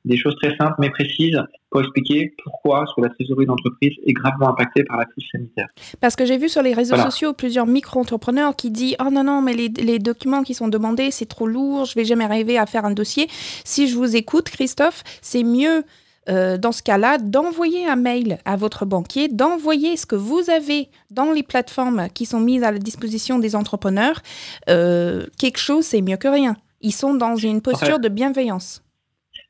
des 0.05 0.17
choses 0.17 0.35
très 0.41 0.55
simples 0.55 0.75
mais 0.79 0.89
précises 0.89 1.37
pour 1.69 1.81
expliquer 1.81 2.33
pourquoi 2.43 2.85
sur 2.87 3.01
la 3.01 3.09
trésorerie 3.09 3.45
d'entreprise 3.45 3.93
est 4.05 4.13
gravement 4.13 4.49
impactée 4.49 4.83
par 4.83 4.97
la 4.97 5.05
crise 5.05 5.25
sanitaire. 5.31 5.67
Parce 5.99 6.15
que 6.15 6.25
j'ai 6.25 6.37
vu 6.37 6.49
sur 6.49 6.63
les 6.63 6.73
réseaux 6.73 6.95
sociaux 6.95 7.33
plusieurs 7.33 7.67
micro-entrepreneurs 7.67 8.55
qui 8.55 8.71
disent 8.71 8.95
«Oh 9.05 9.09
non, 9.11 9.23
non, 9.23 9.41
mais 9.41 9.53
les, 9.53 9.99
documents 9.99 10.43
qui 10.43 10.53
sont 10.53 10.67
demandés, 10.67 11.11
c'est 11.11 11.27
trop 11.27 11.47
lourd, 11.47 11.85
je 11.85 11.95
vais 11.95 12.05
jamais 12.05 12.23
arriver 12.23 12.57
à 12.57 12.65
faire 12.65 12.85
un 12.85 12.91
dossier.» 12.91 13.27
Si 13.65 13.87
je 13.87 13.95
vous 13.95 14.15
écoute, 14.15 14.49
Christophe, 14.49 15.03
c'est 15.21 15.43
mieux 15.43 15.83
euh, 16.29 16.57
dans 16.57 16.71
ce 16.71 16.83
cas-là, 16.83 17.17
d'envoyer 17.17 17.87
un 17.87 17.95
mail 17.95 18.37
à 18.45 18.55
votre 18.55 18.85
banquier, 18.85 19.27
d'envoyer 19.27 19.97
ce 19.97 20.05
que 20.05 20.15
vous 20.15 20.49
avez 20.49 20.89
dans 21.09 21.31
les 21.31 21.43
plateformes 21.43 22.07
qui 22.13 22.25
sont 22.25 22.39
mises 22.39 22.63
à 22.63 22.71
la 22.71 22.77
disposition 22.77 23.39
des 23.39 23.55
entrepreneurs. 23.55 24.21
Euh, 24.69 25.25
quelque 25.39 25.59
chose, 25.59 25.85
c'est 25.85 26.01
mieux 26.01 26.17
que 26.17 26.27
rien. 26.27 26.55
Ils 26.81 26.91
sont 26.91 27.15
dans 27.15 27.35
une 27.35 27.61
posture 27.61 27.99
de 27.99 28.09
bienveillance. 28.09 28.83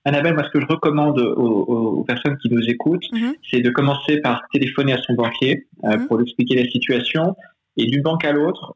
Annabelle, 0.05 0.33
moi, 0.33 0.43
ce 0.45 0.49
que 0.51 0.61
je 0.61 0.65
recommande 0.65 1.19
aux, 1.19 2.03
personnes 2.07 2.37
qui 2.37 2.49
nous 2.49 2.63
écoutent, 2.69 3.11
mhm. 3.11 3.33
c'est 3.49 3.59
de 3.59 3.69
commencer 3.69 4.21
par 4.21 4.41
téléphoner 4.53 4.93
à 4.93 5.01
son 5.01 5.13
banquier 5.13 5.67
euh, 5.83 5.97
mhm. 5.97 6.07
pour 6.07 6.17
lui 6.17 6.25
expliquer 6.25 6.55
la 6.55 6.69
situation. 6.69 7.35
Et 7.77 7.85
d'une 7.85 8.01
banque 8.01 8.25
à 8.25 8.31
l'autre, 8.33 8.73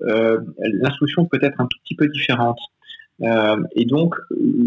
l'instruction 0.60 1.26
peut 1.26 1.40
être 1.42 1.60
un 1.60 1.66
tout 1.66 1.78
petit 1.84 1.96
peu 1.96 2.08
différente. 2.08 2.60
Euh, 3.22 3.58
et 3.76 3.86
donc, 3.86 4.16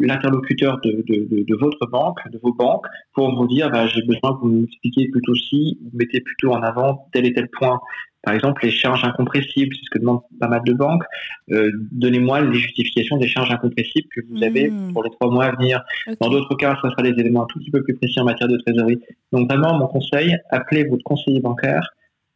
l'interlocuteur 0.00 0.80
de, 0.82 1.04
de, 1.06 1.44
de, 1.44 1.56
votre 1.56 1.86
banque, 1.86 2.18
de 2.30 2.38
vos 2.38 2.52
banques, 2.52 2.86
pour 3.12 3.34
vous 3.34 3.46
dire, 3.46 3.70
bah, 3.70 3.86
j'ai 3.86 4.02
besoin 4.02 4.34
que 4.34 4.40
vous 4.40 4.48
m'expliquiez 4.48 5.08
plutôt 5.08 5.34
si, 5.34 5.78
vous 5.82 5.98
mettez 5.98 6.20
plutôt 6.20 6.52
en 6.52 6.62
avant 6.62 7.08
tel 7.12 7.26
et 7.26 7.32
tel 7.32 7.48
point. 7.48 7.80
Par 8.22 8.34
exemple, 8.34 8.64
les 8.64 8.72
charges 8.72 9.04
incompressibles, 9.04 9.74
c'est 9.76 9.84
ce 9.84 9.90
que 9.90 9.98
demandent 10.00 10.22
pas 10.40 10.48
mal 10.48 10.60
de 10.66 10.72
banques. 10.72 11.04
Euh, 11.52 11.70
Donnez-moi 11.92 12.40
les 12.40 12.58
justifications 12.58 13.18
des 13.18 13.28
charges 13.28 13.52
incompressibles 13.52 14.08
que 14.14 14.20
vous 14.28 14.42
avez 14.42 14.68
hmm. 14.68 14.92
pour 14.92 15.04
les 15.04 15.10
trois 15.10 15.30
mois 15.30 15.44
à 15.44 15.52
venir. 15.52 15.80
Dans 16.20 16.28
d'autres 16.28 16.56
cas, 16.56 16.76
ce 16.82 16.90
sera 16.90 17.02
des 17.02 17.14
éléments 17.20 17.44
un 17.44 17.46
tout 17.46 17.60
petit 17.60 17.70
peu 17.70 17.82
plus 17.84 17.94
précis 17.94 18.18
en 18.18 18.24
matière 18.24 18.48
de 18.48 18.56
trésorerie. 18.56 18.98
Donc 19.30 19.48
vraiment, 19.48 19.78
mon 19.78 19.86
conseil, 19.86 20.36
appelez 20.50 20.84
votre 20.84 21.04
conseiller 21.04 21.40
bancaire 21.40 21.88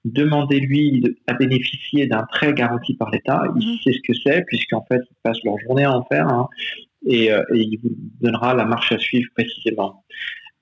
demandez-lui 0.04 1.16
à 1.26 1.34
bénéficier 1.34 2.06
d'un 2.06 2.24
prêt 2.30 2.52
garanti 2.52 2.94
par 2.94 3.10
l'État. 3.10 3.42
Il 3.56 3.68
mhm. 3.68 3.78
sait 3.82 3.92
ce 3.92 4.00
que 4.00 4.18
c'est, 4.24 4.44
puisqu'en 4.46 4.84
fait, 4.90 5.00
ils 5.10 5.16
passent 5.22 5.42
leur 5.44 5.58
journée 5.58 5.84
à 5.84 5.96
en 5.96 6.04
faire, 6.04 6.28
hein, 6.28 6.48
et, 7.06 7.32
euh, 7.32 7.42
et, 7.54 7.60
il 7.60 7.78
vous 7.82 7.90
donnera 8.20 8.54
la 8.54 8.64
marche 8.64 8.92
à 8.92 8.98
suivre 8.98 9.28
précisément. 9.34 10.04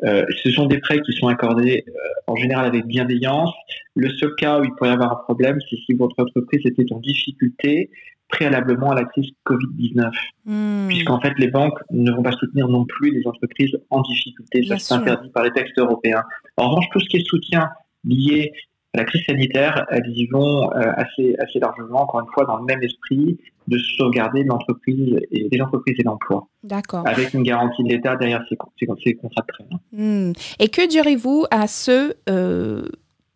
Euh, 0.04 0.24
ce 0.42 0.50
sont 0.50 0.66
des 0.66 0.78
prêts 0.78 1.00
qui 1.00 1.12
sont 1.12 1.26
accordés 1.26 1.84
euh, 1.88 1.92
en 2.28 2.36
général 2.36 2.66
avec 2.66 2.86
bienveillance. 2.86 3.52
Le 3.96 4.10
seul 4.10 4.34
cas 4.36 4.60
où 4.60 4.64
il 4.64 4.70
pourrait 4.72 4.90
y 4.90 4.92
avoir 4.92 5.12
un 5.12 5.22
problème, 5.24 5.58
c'est 5.68 5.76
si 5.76 5.94
votre 5.94 6.14
entreprise 6.18 6.64
était 6.64 6.92
en 6.92 7.00
difficulté 7.00 7.90
préalablement 8.28 8.90
à 8.90 8.94
la 8.94 9.04
crise 9.04 9.30
Covid-19. 9.46 10.10
Hmm. 10.44 10.86
Puisqu'en 10.88 11.20
fait, 11.20 11.32
les 11.38 11.48
banques 11.48 11.78
ne 11.90 12.12
vont 12.12 12.22
pas 12.22 12.32
soutenir 12.32 12.68
non 12.68 12.84
plus 12.84 13.10
les 13.10 13.26
entreprises 13.26 13.76
en 13.90 14.02
difficulté. 14.02 14.62
Ça, 14.64 14.78
c'est 14.78 14.94
interdit 14.94 15.30
par 15.30 15.44
les 15.44 15.50
textes 15.50 15.78
européens. 15.78 16.22
En 16.58 16.68
revanche, 16.68 16.86
tout 16.92 17.00
ce 17.00 17.08
qui 17.08 17.16
est 17.16 17.26
soutien 17.26 17.70
lié 18.04 18.52
la 18.98 19.04
crise 19.04 19.24
sanitaire, 19.26 19.86
elles 19.90 20.08
y 20.08 20.26
vont 20.26 20.70
euh, 20.72 20.92
assez, 20.96 21.36
assez 21.38 21.60
largement, 21.60 22.02
encore 22.02 22.20
une 22.20 22.32
fois, 22.34 22.44
dans 22.44 22.56
le 22.56 22.64
même 22.64 22.82
esprit 22.82 23.38
de 23.68 23.78
sauvegarder 23.78 24.42
l'entreprise 24.42 25.20
et 25.30 25.48
les 25.50 25.60
entreprises 25.60 25.94
et 25.98 26.02
l'emploi. 26.02 26.48
D'accord. 26.64 27.06
Avec 27.06 27.32
une 27.32 27.44
garantie 27.44 27.84
de 27.84 27.88
l'État 27.88 28.16
derrière 28.16 28.44
ces, 28.48 28.56
ces, 28.78 29.14
contrats 29.14 29.42
de 29.42 29.46
prêt. 29.46 29.64
Hein. 29.70 29.78
Hmm. 29.92 30.32
Et 30.58 30.68
que 30.68 30.88
direz-vous 30.88 31.46
à 31.50 31.66
ceux 31.66 32.14
euh, 32.28 32.86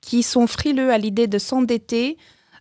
qui 0.00 0.22
sont 0.22 0.46
frileux 0.46 0.90
à 0.90 0.98
l'idée 0.98 1.28
de 1.28 1.38
s'endetter 1.38 2.16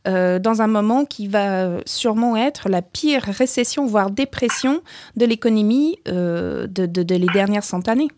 euh, 0.08 0.38
dans 0.38 0.62
un 0.62 0.68
moment 0.68 1.06
qui 1.06 1.28
va 1.28 1.78
sûrement 1.86 2.36
être 2.36 2.70
la 2.70 2.82
pire 2.82 3.24
récession, 3.24 3.86
voire 3.86 4.12
dépression 4.12 4.82
de 5.16 5.26
l'économie 5.26 5.98
de, 6.06 6.68
de, 6.68 6.86
de 6.86 7.16
les 7.16 7.28
dernières 7.34 7.64
cent 7.64 7.88
années? 7.88 8.10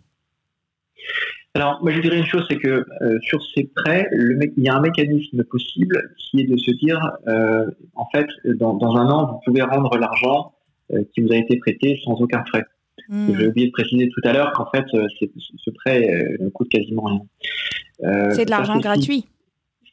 Alors, 1.55 1.83
moi, 1.83 1.91
je 1.91 2.01
dirais 2.01 2.17
une 2.17 2.25
chose, 2.25 2.43
c'est 2.49 2.57
que 2.57 2.83
euh, 3.01 3.19
sur 3.21 3.39
ces 3.53 3.69
prêts, 3.75 4.07
le 4.11 4.39
il 4.57 4.63
y 4.63 4.69
a 4.69 4.75
un 4.75 4.81
mécanisme 4.81 5.43
possible 5.43 6.01
qui 6.17 6.41
est 6.41 6.45
de 6.45 6.57
se 6.57 6.71
dire, 6.71 6.99
euh, 7.27 7.69
en 7.93 8.07
fait, 8.09 8.25
dans, 8.55 8.73
dans, 8.73 8.95
un 8.95 9.07
an, 9.09 9.31
vous 9.31 9.39
pouvez 9.45 9.61
rendre 9.61 9.95
l'argent 9.97 10.53
euh, 10.91 11.03
qui 11.13 11.21
vous 11.21 11.31
a 11.31 11.35
été 11.35 11.57
prêté 11.57 11.99
sans 12.03 12.13
aucun 12.13 12.43
frais. 12.45 12.65
Hmm. 13.07 13.35
J'ai 13.37 13.47
oublié 13.47 13.67
de 13.67 13.71
préciser 13.71 14.09
tout 14.09 14.21
à 14.23 14.33
l'heure 14.33 14.51
qu'en 14.53 14.65
fait, 14.71 14.85
ce 14.89 15.69
prêt 15.71 16.37
ne 16.39 16.49
coûte 16.49 16.69
quasiment 16.69 17.03
rien. 17.03 18.31
c'est 18.31 18.45
de 18.45 18.49
l'argent 18.49 18.79
gratuit. 18.79 19.25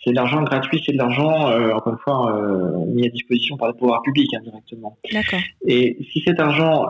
C'est 0.02 0.10
de 0.10 0.16
l'argent 0.16 0.42
gratuit, 0.42 0.82
c'est 0.86 0.92
de 0.92 0.98
l'argent, 0.98 1.50
encore 1.74 1.92
une 1.92 1.98
fois, 1.98 2.86
mis 2.86 3.06
à 3.06 3.10
disposition 3.10 3.58
par 3.58 3.68
les 3.68 3.74
pouvoirs 3.74 4.00
publics 4.02 4.32
indirectement. 4.32 4.96
D'accord. 5.12 5.40
Et 5.66 5.98
si 6.10 6.22
cet 6.26 6.40
argent, 6.40 6.88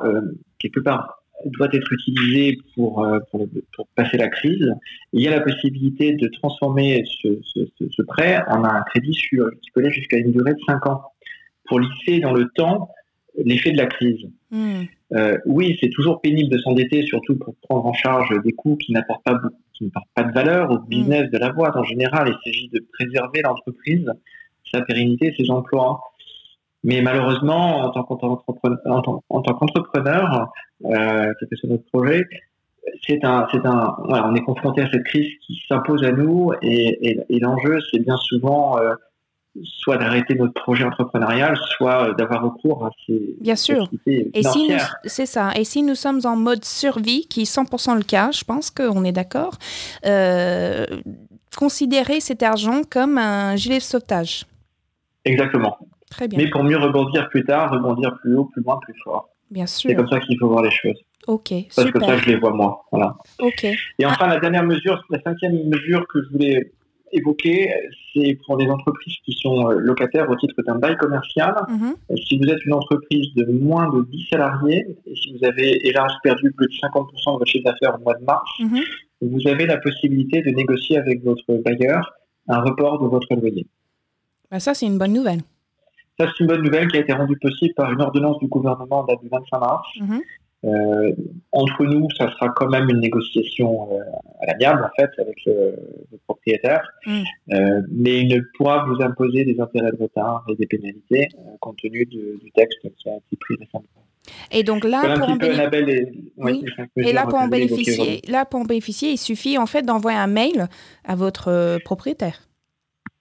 quelque 0.58 0.80
part, 0.80 1.19
doit 1.47 1.68
être 1.73 1.92
utilisé 1.92 2.59
pour, 2.75 3.04
euh, 3.04 3.18
pour, 3.30 3.47
pour, 3.75 3.87
passer 3.94 4.16
la 4.16 4.28
crise. 4.28 4.73
Il 5.12 5.23
y 5.23 5.28
a 5.28 5.30
la 5.30 5.40
possibilité 5.40 6.12
de 6.12 6.28
transformer 6.28 7.04
ce, 7.23 7.28
ce, 7.42 7.61
ce 7.90 8.02
prêt 8.02 8.42
en 8.49 8.64
un 8.64 8.82
crédit 8.82 9.14
sur, 9.14 9.50
qui 9.62 9.70
peut 9.70 9.80
aller 9.80 9.90
jusqu'à 9.90 10.18
une 10.18 10.32
durée 10.32 10.54
de 10.54 10.61
5 10.66 10.87
ans 10.87 11.02
pour 11.66 11.80
lisser 11.80 12.20
dans 12.20 12.32
le 12.32 12.49
temps 12.54 12.90
l'effet 13.44 13.73
de 13.73 13.76
la 13.78 13.87
crise. 13.87 14.28
Hmm. 14.50 14.82
Euh, 15.12 15.38
oui, 15.47 15.76
c'est 15.80 15.90
toujours 15.90 16.20
pénible 16.20 16.50
de 16.50 16.59
s'endetter, 16.59 17.02
surtout 17.02 17.37
pour 17.37 17.54
prendre 17.62 17.87
en 17.87 17.92
charge 17.92 18.30
des 18.44 18.52
coûts 18.52 18.76
qui 18.76 18.92
n'apportent 18.92 19.25
pas, 19.25 19.40
qui 19.75 19.85
n'apportent 19.85 20.09
pas 20.14 20.25
de 20.25 20.32
valeur 20.32 20.70
au 20.70 20.78
hmm. 20.78 20.88
business 20.88 21.30
de 21.30 21.38
la 21.38 21.50
boîte. 21.50 21.76
En 21.76 21.85
général, 21.85 22.28
il 22.28 22.50
s'agit 22.52 22.68
de 22.68 22.85
préserver 22.92 23.42
l'entreprise, 23.42 24.06
sa 24.70 24.82
pérennité, 24.82 25.35
ses 25.38 25.50
emplois. 25.50 26.00
Mais 26.82 27.02
malheureusement, 27.02 27.78
en 27.80 27.90
tant 27.90 28.04
qu'entrepreneur, 28.04 28.78
en 28.87 29.42
tant, 29.42 29.54
qu'entrepreneur, 29.54 30.50
euh, 30.87 31.32
sur 31.52 31.68
notre 31.68 31.84
projet, 31.92 32.25
c'est 33.06 33.25
un, 33.25 33.46
c'est 33.52 33.64
un, 33.66 33.96
voilà, 34.04 34.26
on 34.28 34.34
est 34.34 34.42
confronté 34.42 34.82
à 34.82 34.90
cette 34.90 35.04
crise 35.04 35.28
qui 35.46 35.62
s'impose 35.68 36.02
à 36.04 36.12
nous 36.12 36.52
et, 36.62 37.10
et, 37.10 37.20
et 37.28 37.40
l'enjeu, 37.40 37.78
c'est 37.90 37.99
bien 37.99 38.16
souvent 38.16 38.78
euh, 38.78 38.94
soit 39.64 39.96
d'arrêter 39.96 40.34
notre 40.34 40.54
projet 40.54 40.84
entrepreneurial, 40.84 41.56
soit 41.76 42.14
d'avoir 42.14 42.42
recours 42.42 42.87
à 42.87 42.90
ces 43.06 43.37
Bien 43.40 43.56
sûr. 43.56 43.88
Et 44.06 44.42
si 44.42 44.70
c'est 45.04 45.26
ça. 45.26 45.50
Et 45.56 45.64
si 45.64 45.82
nous 45.82 45.94
sommes 45.94 46.20
en 46.25 46.37
mode 46.37 46.64
survie, 46.64 47.26
qui 47.26 47.42
est 47.42 47.52
100% 47.52 47.96
le 47.96 48.02
cas, 48.02 48.30
je 48.30 48.44
pense 48.44 48.70
qu'on 48.70 49.04
est 49.04 49.12
d'accord, 49.12 49.54
euh, 50.06 50.87
considérer 51.56 52.20
cet 52.20 52.42
argent 52.42 52.82
comme 52.88 53.18
un 53.18 53.56
gilet 53.56 53.78
de 53.78 53.82
sauvetage. 53.82 54.46
Exactement. 55.25 55.76
Mais 56.36 56.48
pour 56.50 56.64
mieux 56.64 56.76
rebondir 56.76 57.28
plus 57.28 57.44
tard, 57.44 57.70
rebondir 57.72 58.16
plus 58.20 58.36
haut, 58.36 58.44
plus 58.46 58.62
loin, 58.62 58.78
plus 58.82 58.94
fort. 59.02 59.28
Bien 59.50 59.66
sûr. 59.66 59.90
C'est 59.90 59.96
comme 59.96 60.08
ça 60.08 60.20
qu'il 60.20 60.38
faut 60.38 60.48
voir 60.48 60.62
les 60.62 60.70
choses. 60.70 61.00
Ok, 61.26 61.52
Parce 61.76 61.90
que 61.90 62.00
ça, 62.00 62.16
je 62.16 62.26
les 62.26 62.36
vois 62.36 62.52
moi. 62.52 62.84
Voilà. 62.90 63.14
Ok. 63.40 63.64
Et 63.64 64.06
enfin, 64.06 64.26
la 64.26 64.40
dernière 64.40 64.64
mesure, 64.64 65.04
la 65.10 65.20
cinquième 65.20 65.68
mesure 65.68 66.06
que 66.08 66.22
je 66.22 66.30
voulais 66.30 66.72
évoquer, 67.12 67.70
c'est 68.14 68.38
pour 68.46 68.56
les 68.56 68.68
entreprises 68.68 69.16
qui 69.24 69.32
sont 69.32 69.68
euh, 69.68 69.78
locataires 69.78 70.30
au 70.30 70.36
titre 70.36 70.54
d'un 70.66 70.76
bail 70.76 70.96
commercial. 70.96 71.54
Mhm. 71.68 71.94
Si 72.26 72.38
vous 72.38 72.48
êtes 72.48 72.64
une 72.64 72.72
entreprise 72.72 73.34
de 73.34 73.44
moins 73.52 73.88
de 73.92 74.04
10 74.10 74.28
salariés, 74.30 74.86
et 75.06 75.14
si 75.16 75.36
vous 75.36 75.44
avez, 75.44 75.86
hélas, 75.86 76.12
perdu 76.22 76.52
plus 76.52 76.66
de 76.66 76.72
50% 76.72 77.34
de 77.34 77.38
votre 77.38 77.46
chiffre 77.46 77.64
d'affaires 77.64 77.96
au 77.98 78.02
mois 78.02 78.14
de 78.14 78.24
mars, 78.24 78.50
mhm. 78.60 78.80
vous 79.22 79.48
avez 79.48 79.66
la 79.66 79.76
possibilité 79.78 80.42
de 80.42 80.50
négocier 80.50 80.98
avec 80.98 81.22
votre 81.24 81.44
bailleur 81.64 82.12
un 82.48 82.60
report 82.60 83.02
de 83.02 83.08
votre 83.08 83.34
loyer. 83.34 83.66
Bah 84.50 84.58
ça, 84.58 84.74
c'est 84.74 84.86
une 84.86 84.98
bonne 84.98 85.12
nouvelle. 85.12 85.40
Ça, 86.20 86.26
c'est 86.26 86.40
une 86.40 86.48
bonne 86.48 86.62
nouvelle 86.62 86.86
qui 86.88 86.98
a 86.98 87.00
été 87.00 87.14
rendue 87.14 87.38
possible 87.38 87.72
par 87.72 87.90
une 87.90 88.02
ordonnance 88.02 88.38
du 88.40 88.46
gouvernement 88.46 89.04
date 89.04 89.22
du 89.22 89.30
25 89.30 89.58
mars. 89.58 89.88
Mhm. 89.98 90.20
Euh, 90.62 91.12
entre 91.52 91.86
nous, 91.86 92.10
ça 92.10 92.30
sera 92.32 92.50
quand 92.50 92.68
même 92.68 92.90
une 92.90 93.00
négociation 93.00 93.88
euh, 93.90 94.02
à 94.42 94.46
l'amiable, 94.48 94.84
en 94.84 95.00
fait, 95.00 95.10
avec 95.18 95.36
le, 95.46 95.74
propriétaire. 96.26 96.86
Mhm. 97.06 97.24
Euh, 97.52 97.82
mais 97.90 98.20
il 98.20 98.28
ne 98.28 98.40
pourra 98.58 98.84
vous 98.84 99.02
imposer 99.02 99.46
des 99.46 99.58
intérêts 99.58 99.92
de 99.92 100.02
retard 100.02 100.44
et 100.50 100.56
des 100.56 100.66
pénalités 100.66 101.28
compte 101.60 101.78
tenu 101.78 102.04
du 102.04 102.52
texte 102.54 102.80
qui 102.82 103.08
a 103.08 103.16
été 103.16 103.36
pris 103.40 103.54
récemment. 103.58 103.84
Et 104.52 104.62
donc 104.62 104.84
là, 104.84 105.16
pour 105.16 105.30
en, 105.30 105.38
et 106.96 107.12
là, 107.14 107.26
pour 107.26 107.38
en 107.38 107.48
bénéficier, 107.48 108.20
là, 108.28 108.44
pour 108.44 108.60
en 108.60 108.66
bénéficier, 108.66 109.12
il 109.12 109.16
suffit 109.16 109.56
en 109.56 109.64
fait 109.64 109.82
d'envoyer 109.82 110.18
un 110.18 110.26
mail 110.26 110.68
à 111.04 111.16
votre 111.16 111.78
propriétaire. 111.82 112.50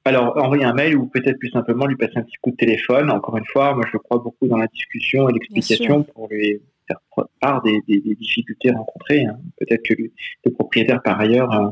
Alors, 0.06 0.38
envoyer 0.38 0.64
un 0.64 0.74
mail 0.74 0.96
ou 0.96 1.08
peut-être 1.08 1.38
plus 1.38 1.50
simplement 1.50 1.86
lui 1.86 1.98
passer 1.98 2.18
un 2.18 2.24
petit 2.24 2.38
coup 2.42 2.52
de 2.52 2.56
téléphone. 2.56 3.12
Encore 3.12 3.38
une 3.38 3.46
fois, 3.46 3.76
moi, 3.76 3.84
je 3.92 3.98
crois 3.98 4.18
beaucoup 4.20 4.48
dans 4.48 4.58
la 4.58 4.68
discussion 4.68 5.30
et 5.30 5.34
l'explication 5.34 6.04
pour 6.04 6.28
lui 6.30 6.62
faire 6.88 7.00
part 7.40 7.62
des, 7.62 7.82
difficultés 7.88 8.72
rencontrées. 8.72 9.26
Hein. 9.26 9.38
Peut-être 9.58 9.84
que 9.84 9.94
le, 9.94 10.52
propriétaire, 10.52 11.02
par 11.04 11.20
ailleurs, 11.20 11.52
euh, 11.54 11.70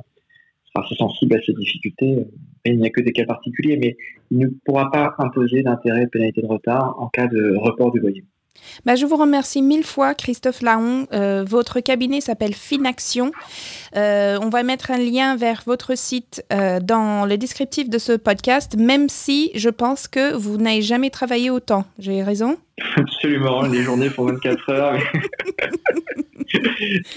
sera 0.66 0.86
assez 0.86 0.96
sensible 0.96 1.36
à 1.36 1.42
ces 1.42 1.54
difficultés. 1.54 2.26
il 2.66 2.78
n'y 2.78 2.86
a 2.86 2.90
que 2.90 3.02
des 3.02 3.14
cas 3.14 3.26
particuliers, 3.26 3.78
mais 3.78 3.98
il 4.30 4.40
ne 4.40 4.48
pourra 4.66 4.92
pas 4.92 5.16
imposer 5.20 5.64
d'intérêt 5.64 6.04
et 6.04 6.08
pénalité 6.08 6.42
de 6.42 6.48
retard 6.48 6.96
en 7.00 7.08
cas 7.08 7.28
de 7.28 7.56
report 7.56 7.92
du 7.92 8.00
loyer. 8.00 8.24
Bah, 8.86 8.96
je 8.96 9.06
vous 9.06 9.16
remercie 9.16 9.62
mille 9.62 9.84
fois, 9.84 10.14
Christophe 10.14 10.62
Laon. 10.62 11.08
Euh, 11.14 11.44
votre 11.48 11.80
cabinet 11.80 12.22
s'appelle 12.22 12.54
Finaction. 12.54 13.32
Euh, 13.96 14.38
on 14.42 14.50
va 14.50 14.64
mettre 14.64 14.92
un 14.92 14.98
lien 14.98 15.36
vers 15.36 15.64
votre 15.66 15.98
site 15.98 16.44
euh, 16.54 16.80
dans 16.80 17.26
le 17.26 17.38
descriptif 17.38 17.90
de 17.90 17.98
ce 17.98 18.14
podcast, 18.14 18.76
même 18.78 19.10
si 19.10 19.52
je 19.56 19.70
pense 19.70 20.08
que 20.08 20.34
vous 20.34 20.58
n'avez 20.58 20.82
jamais 20.82 21.10
travaillé 21.10 21.50
autant. 21.50 21.86
J'ai 22.00 22.24
raison? 22.24 22.58
Absolument, 22.96 23.64
les 23.64 23.82
journées 23.82 24.10
font 24.10 24.26
24 24.26 24.70
heures. 24.70 25.00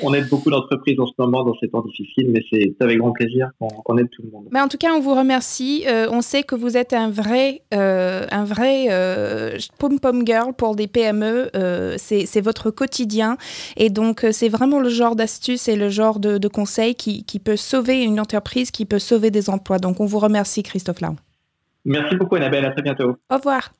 on 0.03 0.15
aide 0.15 0.29
beaucoup 0.29 0.51
d'entreprises 0.51 0.99
en 0.99 1.07
ce 1.07 1.13
moment 1.19 1.45
dans 1.45 1.55
ces 1.61 1.69
temps 1.69 1.83
difficiles, 1.83 2.31
mais 2.31 2.43
c'est 2.51 2.75
avec 2.81 2.99
grand 2.99 3.13
plaisir 3.13 3.51
qu'on 3.59 3.99
aide 3.99 4.09
tout 4.11 4.23
le 4.23 4.31
monde. 4.31 4.49
Mais 4.51 4.61
en 4.61 4.69
tout 4.69 4.79
cas, 4.79 4.93
on 4.95 5.01
vous 5.01 5.15
remercie. 5.15 5.85
Euh, 5.87 6.09
on 6.11 6.23
sait 6.23 6.43
que 6.43 6.55
vous 6.55 6.77
êtes 6.77 6.93
un 6.93 7.11
vrai, 7.11 7.63
euh, 7.75 8.27
un 8.31 8.45
vrai 8.45 8.87
euh, 8.91 9.57
pom-pom 9.79 10.27
girl 10.27 10.55
pour 10.55 10.77
des 10.77 10.87
PME. 10.87 11.51
c'est 11.99 12.41
votre 12.41 12.71
quotidien. 12.71 13.37
Et 13.77 13.91
donc, 13.91 14.27
c'est 14.33 14.49
vraiment 14.49 14.81
le 14.81 14.89
genre 14.89 15.17
d'astuce 15.17 15.69
et 15.69 15.77
le 15.77 15.89
genre 15.89 16.21
de, 16.21 16.39
de 16.39 16.49
conseil 16.49 16.95
qui, 16.95 17.25
qui, 17.25 17.39
peut 17.39 17.57
sauver 17.57 18.03
une 18.03 18.21
entreprise, 18.21 18.71
qui 18.71 18.87
peut 18.87 18.99
sauver 18.99 19.31
des 19.31 19.51
emplois. 19.51 19.79
Donc, 19.79 20.01
on 20.01 20.07
vous 20.07 20.19
remercie, 20.19 20.63
Christophe 20.63 21.01
Laon. 21.01 21.17
Merci 21.85 22.17
beaucoup, 22.17 22.37
Annabelle. 22.37 22.65
À 22.65 22.71
très 22.71 22.83
bientôt. 22.83 23.17
Au 23.31 23.37
revoir. 23.37 23.71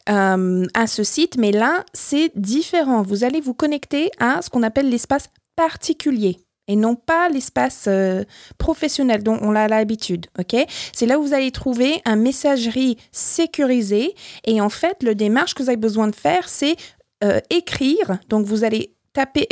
euh, 0.09 0.67
à 0.75 0.87
ce 0.87 1.03
site, 1.03 1.37
mais 1.39 1.53
là, 1.53 1.85
c'est 1.93 2.31
différent. 2.35 3.03
Vous 3.03 3.25
allez 3.25 3.41
vous 3.41 3.55
connecter 3.55 4.11
à 4.19 4.43
ce 4.43 4.51
qu'on 4.51 4.63
appelle 4.63 4.91
l'espace 4.91 5.29
particulier 5.57 6.39
et 6.69 6.77
non 6.77 6.95
pas 6.95 7.29
l'espace 7.29 7.85
euh, 7.89 8.25
professionnel 8.59 9.23
dont 9.23 9.39
on 9.43 9.55
a 9.55 9.69
l'habitude. 9.69 10.27
Ok, 10.39 10.57
c'est 10.93 11.07
là 11.07 11.19
où 11.19 11.23
vous 11.23 11.35
allez 11.35 11.51
trouver 11.51 12.01
un 12.05 12.17
messagerie 12.17 12.97
sécurisée 13.13 14.15
et 14.47 14.61
en 14.61 14.71
fait, 14.71 15.03
le 15.03 15.15
démarche 15.15 15.55
que 15.55 15.63
vous 15.63 15.69
avez 15.69 15.77
besoin 15.77 16.09
de 16.09 16.15
faire, 16.15 16.49
c'est 16.49 16.77
euh, 17.23 17.41
écrire. 17.51 18.19
Donc, 18.29 18.45
vous 18.47 18.65
allez 18.65 18.94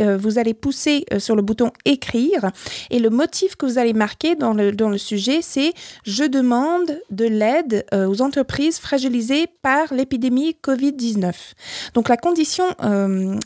euh, 0.00 0.16
vous 0.16 0.38
allez 0.38 0.54
pousser 0.54 1.04
euh, 1.12 1.18
sur 1.18 1.36
le 1.36 1.42
bouton 1.42 1.70
écrire 1.84 2.50
et 2.90 2.98
le 2.98 3.10
motif 3.10 3.54
que 3.54 3.64
vous 3.66 3.78
allez 3.78 3.92
marquer 3.92 4.34
dans 4.34 4.52
le, 4.52 4.72
dans 4.72 4.88
le 4.88 4.98
sujet, 4.98 5.40
c'est 5.40 5.72
je 6.04 6.24
demande 6.24 6.98
de 7.10 7.26
l'aide 7.26 7.84
euh, 7.94 8.06
aux 8.06 8.22
entreprises 8.22 8.78
fragilisées 8.78 9.46
par 9.62 9.94
l'épidémie 9.94 10.56
Covid-19. 10.62 11.32
Donc 11.94 12.08
la 12.08 12.16
condition 12.16 12.64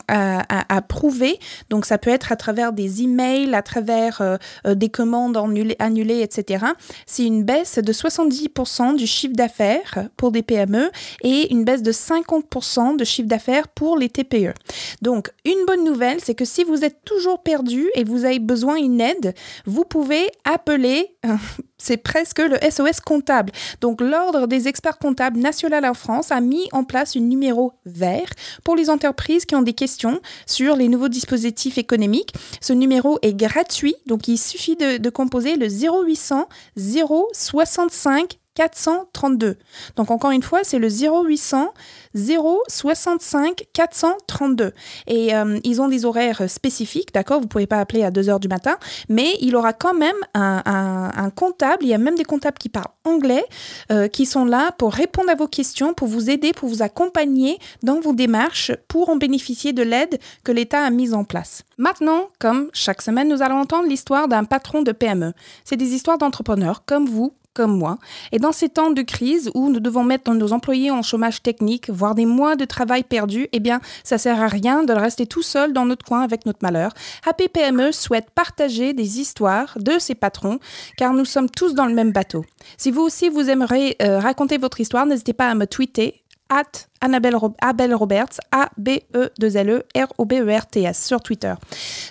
à, 0.07 0.75
à, 0.75 0.81
prouver, 0.81 1.39
donc 1.69 1.85
ça 1.85 1.97
peut 1.97 2.09
être 2.09 2.31
à 2.31 2.35
travers 2.35 2.73
des 2.73 3.03
emails, 3.03 3.53
à 3.53 3.61
travers 3.61 4.37
des 4.65 4.89
commandes 4.89 5.37
annulées, 5.37 6.21
etc. 6.21 6.65
C'est 7.05 7.25
une 7.25 7.43
baisse 7.43 7.77
de 7.77 7.93
70% 7.93 8.95
du 8.95 9.05
chiffre 9.05 9.35
d'affaires 9.35 10.07
pour 10.17 10.31
des 10.31 10.41
PME 10.41 10.89
et 11.21 11.51
une 11.51 11.63
baisse 11.63 11.83
de 11.83 11.91
50% 11.91 12.97
de 12.97 13.03
chiffre 13.03 13.27
d'affaires 13.27 13.67
pour 13.67 13.97
les 13.97 14.09
TPE. 14.09 14.53
Donc 15.01 15.31
une 15.45 15.65
bonne 15.65 15.83
c'est 16.19 16.35
que 16.35 16.45
si 16.45 16.63
vous 16.63 16.83
êtes 16.83 17.03
toujours 17.05 17.41
perdu 17.43 17.89
et 17.95 18.03
vous 18.03 18.25
avez 18.25 18.39
besoin 18.39 18.79
d'une 18.79 19.01
aide, 19.01 19.33
vous 19.65 19.83
pouvez 19.83 20.29
appeler, 20.43 21.15
c'est 21.77 21.97
presque 21.97 22.39
le 22.39 22.57
SOS 22.69 22.99
comptable. 23.01 23.51
Donc 23.81 24.01
l'Ordre 24.01 24.47
des 24.47 24.67
experts 24.67 24.97
comptables 24.97 25.39
national 25.39 25.85
en 25.85 25.93
France 25.93 26.31
a 26.31 26.41
mis 26.41 26.67
en 26.71 26.83
place 26.83 27.15
un 27.15 27.21
numéro 27.21 27.73
vert 27.85 28.29
pour 28.63 28.75
les 28.75 28.89
entreprises 28.89 29.45
qui 29.45 29.55
ont 29.55 29.61
des 29.61 29.73
questions 29.73 30.19
sur 30.45 30.75
les 30.75 30.87
nouveaux 30.87 31.09
dispositifs 31.09 31.77
économiques. 31.77 32.33
Ce 32.61 32.73
numéro 32.73 33.19
est 33.21 33.33
gratuit, 33.33 33.95
donc 34.05 34.27
il 34.27 34.37
suffit 34.37 34.75
de, 34.75 34.97
de 34.97 35.09
composer 35.09 35.55
le 35.55 35.67
0800 35.67 36.47
065 36.77 38.39
432. 38.57 39.57
Donc 39.97 40.09
encore 40.09 40.31
une 40.31 40.41
fois, 40.41 40.61
c'est 40.63 40.79
le 40.79 40.89
0800 40.89 41.73
065 42.15 43.65
432. 43.71 44.71
Et 45.05 45.35
euh, 45.35 45.59
ils 45.63 45.79
ont 45.79 45.87
des 45.87 46.05
horaires 46.05 46.49
spécifiques, 46.49 47.13
d'accord? 47.13 47.37
Vous 47.37 47.43
ne 47.43 47.49
pouvez 47.49 47.67
pas 47.67 47.77
appeler 47.79 48.03
à 48.03 48.09
2 48.09 48.29
heures 48.29 48.39
du 48.39 48.47
matin, 48.47 48.77
mais 49.09 49.35
il 49.41 49.55
aura 49.55 49.73
quand 49.73 49.93
même 49.93 50.15
un, 50.33 51.29
comptable, 51.35 51.83
il 51.83 51.89
y 51.89 51.93
a 51.93 51.99
même 51.99 52.15
des 52.15 52.23
comptables 52.23 52.57
qui 52.57 52.69
parlent 52.69 52.87
anglais, 53.03 53.45
euh, 53.91 54.07
qui 54.07 54.25
sont 54.25 54.45
là 54.45 54.71
pour 54.71 54.91
répondre 54.91 55.29
à 55.29 55.35
vos 55.35 55.47
questions, 55.47 55.93
pour 55.93 56.07
vous 56.07 56.31
aider, 56.31 56.51
pour 56.51 56.67
vous 56.67 56.81
accompagner 56.81 57.59
dans 57.83 57.99
vos 57.99 58.13
démarches, 58.13 58.71
pour 58.87 59.09
en 59.09 59.17
bénéficier 59.17 59.71
de 59.71 59.83
l'aide 59.83 60.19
que 60.43 60.51
l'État 60.51 60.83
a 60.83 60.89
mise 60.89 61.13
en 61.13 61.25
place. 61.25 61.63
Maintenant, 61.77 62.29
comme 62.39 62.71
chaque 62.73 63.03
semaine, 63.03 63.27
nous 63.27 63.43
allons 63.43 63.59
entendre 63.59 63.87
l'histoire 63.87 64.27
d'un 64.27 64.45
patron 64.45 64.81
de 64.81 64.91
PME. 64.91 65.33
C'est 65.63 65.77
des 65.77 65.93
histoires 65.93 66.17
d'entrepreneurs 66.17 66.85
comme 66.85 67.05
vous, 67.05 67.33
moi. 67.65 67.97
Et 68.31 68.39
dans 68.39 68.51
ces 68.51 68.69
temps 68.69 68.91
de 68.91 69.01
crise 69.01 69.49
où 69.53 69.69
nous 69.69 69.79
devons 69.79 70.03
mettre 70.03 70.31
nos 70.31 70.53
employés 70.53 70.91
en 70.91 71.01
chômage 71.01 71.41
technique, 71.41 71.89
voire 71.89 72.15
des 72.15 72.25
mois 72.25 72.55
de 72.55 72.65
travail 72.65 73.03
perdus, 73.03 73.47
eh 73.51 73.59
bien, 73.59 73.79
ça 74.03 74.17
sert 74.17 74.41
à 74.41 74.47
rien 74.47 74.83
de 74.83 74.93
rester 74.93 75.25
tout 75.25 75.41
seul 75.41 75.73
dans 75.73 75.85
notre 75.85 76.05
coin 76.05 76.21
avec 76.21 76.45
notre 76.45 76.59
malheur. 76.61 76.91
Happy 77.25 77.47
PME 77.47 77.91
souhaite 77.91 78.29
partager 78.31 78.93
des 78.93 79.19
histoires 79.19 79.77
de 79.79 79.99
ses 79.99 80.15
patrons, 80.15 80.59
car 80.97 81.13
nous 81.13 81.25
sommes 81.25 81.49
tous 81.49 81.73
dans 81.73 81.85
le 81.85 81.93
même 81.93 82.11
bateau. 82.11 82.45
Si 82.77 82.91
vous 82.91 83.01
aussi 83.01 83.29
vous 83.29 83.49
aimeriez 83.49 83.95
euh, 84.01 84.19
raconter 84.19 84.57
votre 84.57 84.79
histoire, 84.79 85.05
n'hésitez 85.05 85.33
pas 85.33 85.47
à 85.47 85.55
me 85.55 85.65
tweeter 85.65 86.21
at 86.49 86.87
Annabelle 87.01 87.35
Abel 87.61 87.93
Roberts, 87.93 88.39
A-B-E-2-L-E-R-O-B-E-R-T-S 88.51 91.05
sur 91.05 91.21
Twitter. 91.21 91.53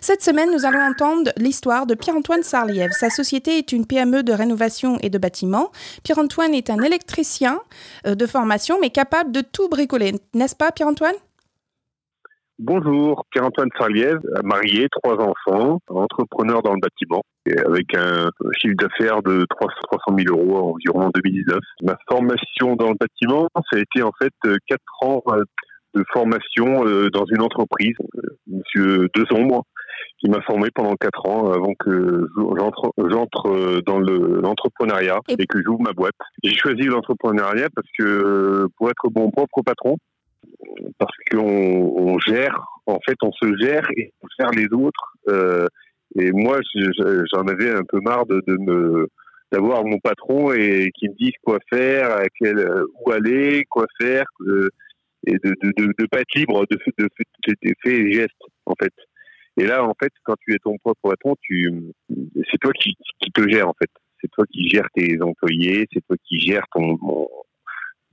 Cette 0.00 0.22
semaine, 0.22 0.52
nous 0.52 0.64
allons 0.64 0.80
entendre 0.80 1.32
l'histoire 1.36 1.86
de 1.86 1.94
Pierre-Antoine 1.94 2.42
Sarliève. 2.42 2.92
Sa 2.98 3.10
société 3.10 3.58
est 3.58 3.72
une 3.72 3.86
PME 3.86 4.22
de 4.22 4.32
rénovation 4.32 4.98
et 5.00 5.10
de 5.10 5.18
bâtiment. 5.18 5.70
Pierre-Antoine 6.02 6.54
est 6.54 6.70
un 6.70 6.82
électricien 6.82 7.60
euh, 8.06 8.14
de 8.14 8.26
formation, 8.26 8.78
mais 8.80 8.90
capable 8.90 9.32
de 9.32 9.40
tout 9.40 9.68
bricoler. 9.68 10.14
N'est-ce 10.34 10.54
pas, 10.54 10.72
Pierre-Antoine? 10.72 11.14
Bonjour, 12.58 13.26
Pierre-Antoine 13.32 13.68
Sarliève, 13.78 14.18
marié, 14.42 14.88
trois 14.90 15.16
enfants, 15.20 15.78
entrepreneur 15.88 16.62
dans 16.62 16.72
le 16.72 16.80
bâtiment, 16.80 17.22
avec 17.66 17.94
un 17.94 18.30
chiffre 18.58 18.76
d'affaires 18.78 19.22
de 19.22 19.44
300 19.50 20.16
000 20.16 20.34
euros 20.34 20.72
environ 20.72 21.08
en 21.08 21.10
2019. 21.14 21.58
Ma 21.82 21.96
formation 22.08 22.74
dans 22.76 22.88
le 22.88 22.96
bâtiment, 22.98 23.48
ça 23.54 23.76
a 23.76 23.80
été 23.80 24.02
en 24.02 24.10
fait 24.18 24.32
quatre 24.66 25.02
ans 25.02 25.22
de 25.94 26.02
formation 26.14 26.86
euh, 26.86 27.10
dans 27.10 27.26
une 27.26 27.42
entreprise, 27.42 27.96
Monsieur 28.46 29.08
Desombres, 29.14 29.64
qui 30.18 30.30
m'a 30.30 30.40
formé 30.42 30.68
pendant 30.74 30.94
quatre 30.94 31.26
ans 31.28 31.52
avant 31.52 31.74
que 31.78 32.26
j'entre 33.10 33.82
dans 33.84 33.98
l'entrepreneuriat 33.98 35.18
et 35.28 35.46
que 35.46 35.58
j'ouvre 35.62 35.82
ma 35.82 35.92
boîte. 35.92 36.14
J'ai 36.42 36.54
choisi 36.54 36.84
l'entrepreneuriat 36.84 37.68
parce 37.74 37.88
que 37.98 38.66
pour 38.78 38.88
être 38.88 39.10
mon 39.14 39.30
propre 39.30 39.60
patron, 39.62 39.98
parce 40.98 41.16
qu'on 41.30 42.18
gère, 42.18 42.64
en 42.86 42.98
fait, 43.06 43.16
on 43.22 43.32
se 43.32 43.56
gère 43.58 43.86
et 43.96 44.12
on 44.22 44.26
gère 44.38 44.50
les 44.50 44.68
autres. 44.72 45.14
Euh, 45.28 45.66
et 46.18 46.32
moi, 46.32 46.60
j'en 47.32 47.42
avais 47.42 47.70
un 47.70 47.84
peu 47.84 48.00
marre 48.00 48.26
de, 48.26 48.42
me 48.46 49.08
d'avoir 49.52 49.84
mon 49.84 49.98
patron 49.98 50.52
et 50.52 50.90
qui 50.94 51.08
me 51.08 51.14
dise 51.14 51.34
quoi 51.42 51.58
faire, 51.70 52.10
à 52.10 52.24
quel, 52.38 52.68
où 53.00 53.12
aller, 53.12 53.64
quoi 53.68 53.86
faire, 54.00 54.24
euh, 54.40 54.68
et 55.26 55.34
de 55.34 55.54
ne 55.64 55.92
de, 55.98 56.06
pas 56.10 56.20
être 56.20 56.34
libre 56.34 56.64
de, 56.68 56.76
de, 56.98 57.08
de, 57.46 57.74
faits 57.82 57.92
et 57.92 58.12
gestes, 58.12 58.32
en 58.64 58.74
fait. 58.80 58.92
Et 59.56 59.66
là, 59.66 59.84
en 59.84 59.94
fait, 60.00 60.12
quand 60.24 60.34
tu 60.40 60.54
es 60.54 60.58
ton 60.58 60.76
propre 60.78 61.10
patron, 61.10 61.36
tu, 61.40 61.72
c'est 62.50 62.58
toi 62.58 62.72
qui, 62.72 62.96
qui 63.20 63.30
te 63.30 63.48
gères, 63.48 63.68
en 63.68 63.74
fait. 63.80 63.90
C'est 64.20 64.30
toi 64.30 64.44
qui 64.50 64.68
gères 64.68 64.88
tes 64.94 65.20
employés, 65.20 65.86
c'est 65.92 66.04
toi 66.06 66.16
qui 66.24 66.40
gères 66.40 66.66
ton, 66.72 66.98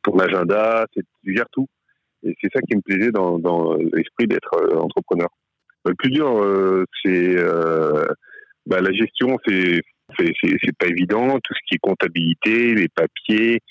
ton 0.03 0.19
agenda, 0.19 0.85
tu 0.93 1.03
gères 1.33 1.49
tout. 1.51 1.67
Et 2.23 2.35
c'est 2.41 2.49
ça 2.53 2.61
qui 2.61 2.75
me 2.75 2.81
plaisait 2.81 3.11
dans, 3.11 3.75
l'esprit 3.75 4.27
d'être 4.27 4.53
euh, 4.55 4.79
entrepreneur. 4.79 5.29
Le 5.85 5.93
plus 5.95 6.09
dur, 6.09 6.41
euh, 6.41 6.85
c'est 7.03 7.37
euh, 7.37 8.05
bah, 8.65 8.81
la 8.81 8.91
gestion, 8.91 9.37
c'est 9.45 9.81
c'est 10.17 10.77
pas 10.77 10.87
évident. 10.87 11.39
Tout 11.39 11.53
ce 11.53 11.59
qui 11.67 11.75
est 11.75 11.79
comptabilité, 11.81 12.75
les 12.75 12.87
papiers, 12.87 13.61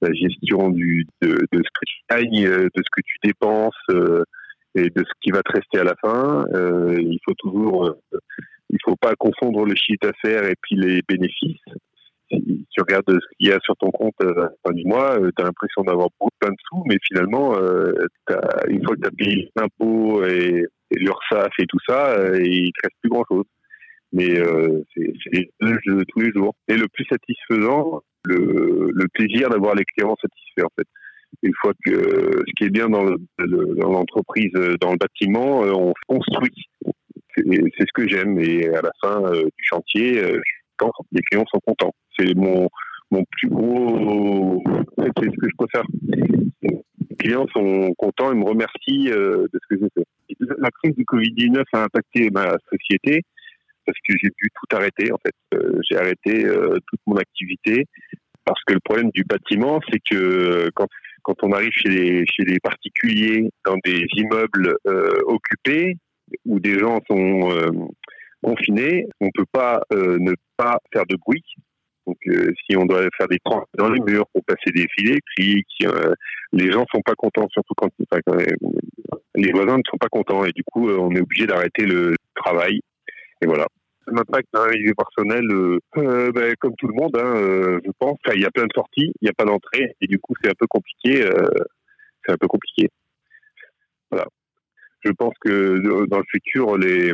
la 0.00 0.12
gestion 0.12 0.70
de, 0.70 1.04
ce 1.22 1.28
que 1.28 1.84
tu 1.86 1.96
gagnes, 2.10 2.48
de 2.48 2.70
ce 2.74 2.90
que 2.90 3.02
tu 3.04 3.16
dépenses 3.22 3.76
et 4.74 4.90
de 4.90 5.04
ce 5.04 5.12
qui 5.20 5.30
va 5.30 5.42
te 5.42 5.52
rester 5.52 5.78
à 5.78 5.84
la 5.84 5.94
fin. 6.02 6.46
il 6.98 7.18
faut 7.24 7.34
toujours, 7.34 7.94
il 8.70 8.78
faut 8.84 8.96
pas 8.96 9.14
confondre 9.14 9.66
le 9.66 9.76
chiffre 9.76 10.00
d'affaires 10.02 10.46
et 10.46 10.56
puis 10.60 10.74
les 10.74 11.00
bénéfices 11.06 11.60
si 12.30 12.66
tu 12.70 12.80
regardes 12.80 13.04
ce 13.08 13.36
qu'il 13.36 13.48
y 13.48 13.52
a 13.52 13.58
sur 13.62 13.76
ton 13.76 13.90
compte 13.90 14.14
euh, 14.22 14.32
à 14.32 14.40
la 14.42 14.50
fin 14.64 14.72
du 14.72 14.84
mois, 14.84 15.18
euh, 15.18 15.30
tu 15.36 15.42
as 15.42 15.46
l'impression 15.46 15.82
d'avoir 15.82 16.08
beaucoup 16.18 16.32
plein 16.38 16.50
de 16.50 16.56
sous, 16.68 16.82
mais 16.86 16.96
finalement, 17.06 17.56
euh, 17.56 17.92
une 18.68 18.84
fois 18.84 18.94
que 18.96 19.00
tu 19.00 19.06
as 19.06 19.10
payé 19.10 19.50
l'impôt 19.56 20.24
et, 20.24 20.64
et 20.90 20.98
l'URSSAF 20.98 21.52
et 21.58 21.66
tout 21.66 21.78
ça, 21.86 22.16
il 22.38 22.72
te 22.72 22.80
reste 22.84 22.96
plus 23.00 23.10
grand-chose. 23.10 23.44
Mais 24.12 24.36
c'est 24.94 25.12
les 25.32 25.50
de 25.60 26.04
tous 26.08 26.20
les 26.20 26.32
jours. 26.32 26.54
Et 26.66 26.76
le 26.76 26.88
plus 26.88 27.04
satisfaisant, 27.04 28.00
le, 28.24 28.90
le 28.90 29.08
plaisir 29.12 29.50
d'avoir 29.50 29.74
les 29.74 29.84
clients 29.84 30.16
satisfaits, 30.20 30.64
en 30.64 30.72
fait. 30.78 30.88
une 31.42 31.52
fois 31.60 31.72
que 31.84 31.92
ce 31.92 32.52
qui 32.56 32.64
est 32.64 32.70
bien 32.70 32.88
dans 32.88 33.04
l'entreprise, 33.04 34.52
dans 34.80 34.92
le 34.92 34.96
bâtiment, 34.96 35.60
on 35.60 35.92
construit. 36.06 36.54
C'est 37.36 37.44
ce 37.86 37.92
que 37.92 38.08
j'aime. 38.08 38.38
Et 38.40 38.68
à 38.68 38.80
la 38.80 38.92
fin 39.02 39.30
du 39.30 39.64
chantier, 39.64 40.22
les 41.12 41.22
clients 41.22 41.44
sont 41.52 41.60
contents. 41.60 41.94
C'est 42.18 42.34
mon 42.34 42.68
mon 43.10 43.24
plus 43.30 43.48
gros, 43.48 44.62
c'est 44.98 45.24
ce 45.24 45.36
que 45.36 45.48
je 45.48 45.56
préfère. 45.56 45.84
Les 46.02 47.16
clients 47.18 47.46
sont 47.54 47.94
contents 47.96 48.30
et 48.30 48.34
me 48.34 48.44
remercient 48.44 49.08
de 49.08 49.48
ce 49.50 49.74
que 49.74 49.80
j'ai 49.80 49.88
fait. 49.94 50.06
La 50.58 50.70
crise 50.70 50.94
du 50.94 51.04
Covid-19 51.04 51.62
a 51.72 51.84
impacté 51.84 52.28
ma 52.30 52.54
société 52.70 53.22
parce 53.88 53.98
que 54.06 54.14
j'ai 54.22 54.28
dû 54.28 54.50
tout 54.54 54.76
arrêter 54.76 55.10
en 55.12 55.18
fait. 55.24 55.34
Euh, 55.54 55.80
j'ai 55.88 55.96
arrêté 55.96 56.44
euh, 56.44 56.76
toute 56.86 57.00
mon 57.06 57.16
activité 57.16 57.86
parce 58.44 58.62
que 58.66 58.74
le 58.74 58.80
problème 58.80 59.10
du 59.14 59.24
bâtiment, 59.24 59.80
c'est 59.90 60.00
que 60.00 60.70
quand, 60.74 60.86
quand 61.22 61.34
on 61.42 61.52
arrive 61.52 61.72
chez 61.72 61.88
les, 61.88 62.24
chez 62.26 62.44
les 62.44 62.58
particuliers 62.60 63.48
dans 63.64 63.76
des 63.84 64.04
immeubles 64.16 64.76
euh, 64.86 65.18
occupés 65.26 65.96
où 66.44 66.60
des 66.60 66.78
gens 66.78 67.00
sont 67.08 67.88
confinés, 68.42 69.06
on 69.20 69.28
peut 69.34 69.46
pas 69.52 69.82
ne 69.90 70.32
pas 70.56 70.78
faire 70.92 71.06
de 71.06 71.16
bruit. 71.16 71.44
Donc, 72.06 72.16
si 72.24 72.76
on 72.76 72.86
doit 72.86 73.02
faire 73.18 73.28
des 73.28 73.38
trans 73.44 73.64
dans 73.76 73.90
les 73.90 74.00
murs 74.00 74.26
pour 74.32 74.42
passer 74.44 74.70
des 74.74 74.86
filets 74.96 75.18
électriques, 75.36 75.86
les 76.52 76.72
gens 76.72 76.86
sont 76.94 77.02
pas 77.02 77.14
contents, 77.14 77.46
surtout 77.50 77.74
quand, 77.76 77.90
quand 78.10 78.36
les 79.34 79.52
voisins 79.52 79.76
ne 79.76 79.82
sont 79.90 79.98
pas 79.98 80.08
contents 80.08 80.44
et 80.44 80.52
du 80.52 80.64
coup, 80.64 80.88
on 80.88 81.14
est 81.14 81.20
obligé 81.20 81.46
d'arrêter 81.46 81.84
le 81.84 82.14
travail. 82.34 82.80
Et 83.42 83.46
voilà 83.46 83.66
m'impacte 84.12 84.48
dans 84.52 84.66
la 84.66 84.72
vie 84.72 84.92
personnelle, 84.94 85.50
euh, 85.50 85.78
euh, 85.96 86.32
ben, 86.32 86.54
comme 86.60 86.74
tout 86.76 86.88
le 86.88 86.94
monde, 86.94 87.16
hein, 87.16 87.36
euh, 87.36 87.80
je 87.84 87.90
pense. 87.98 88.18
il 88.34 88.40
y 88.40 88.46
a 88.46 88.50
plein 88.50 88.66
de 88.66 88.72
sorties, 88.74 89.12
il 89.20 89.24
n'y 89.24 89.28
a 89.28 89.32
pas 89.32 89.44
d'entrée, 89.44 89.94
et 90.00 90.06
du 90.06 90.18
coup, 90.18 90.34
c'est 90.42 90.50
un 90.50 90.54
peu 90.58 90.66
compliqué. 90.66 91.22
c'est 92.24 92.32
un 92.32 92.36
peu 92.36 92.48
compliqué. 92.48 92.88
Voilà. 94.10 94.26
Je 95.04 95.12
pense 95.12 95.34
que 95.40 96.06
dans 96.06 96.18
le 96.18 96.24
futur, 96.30 96.76
les, 96.76 97.12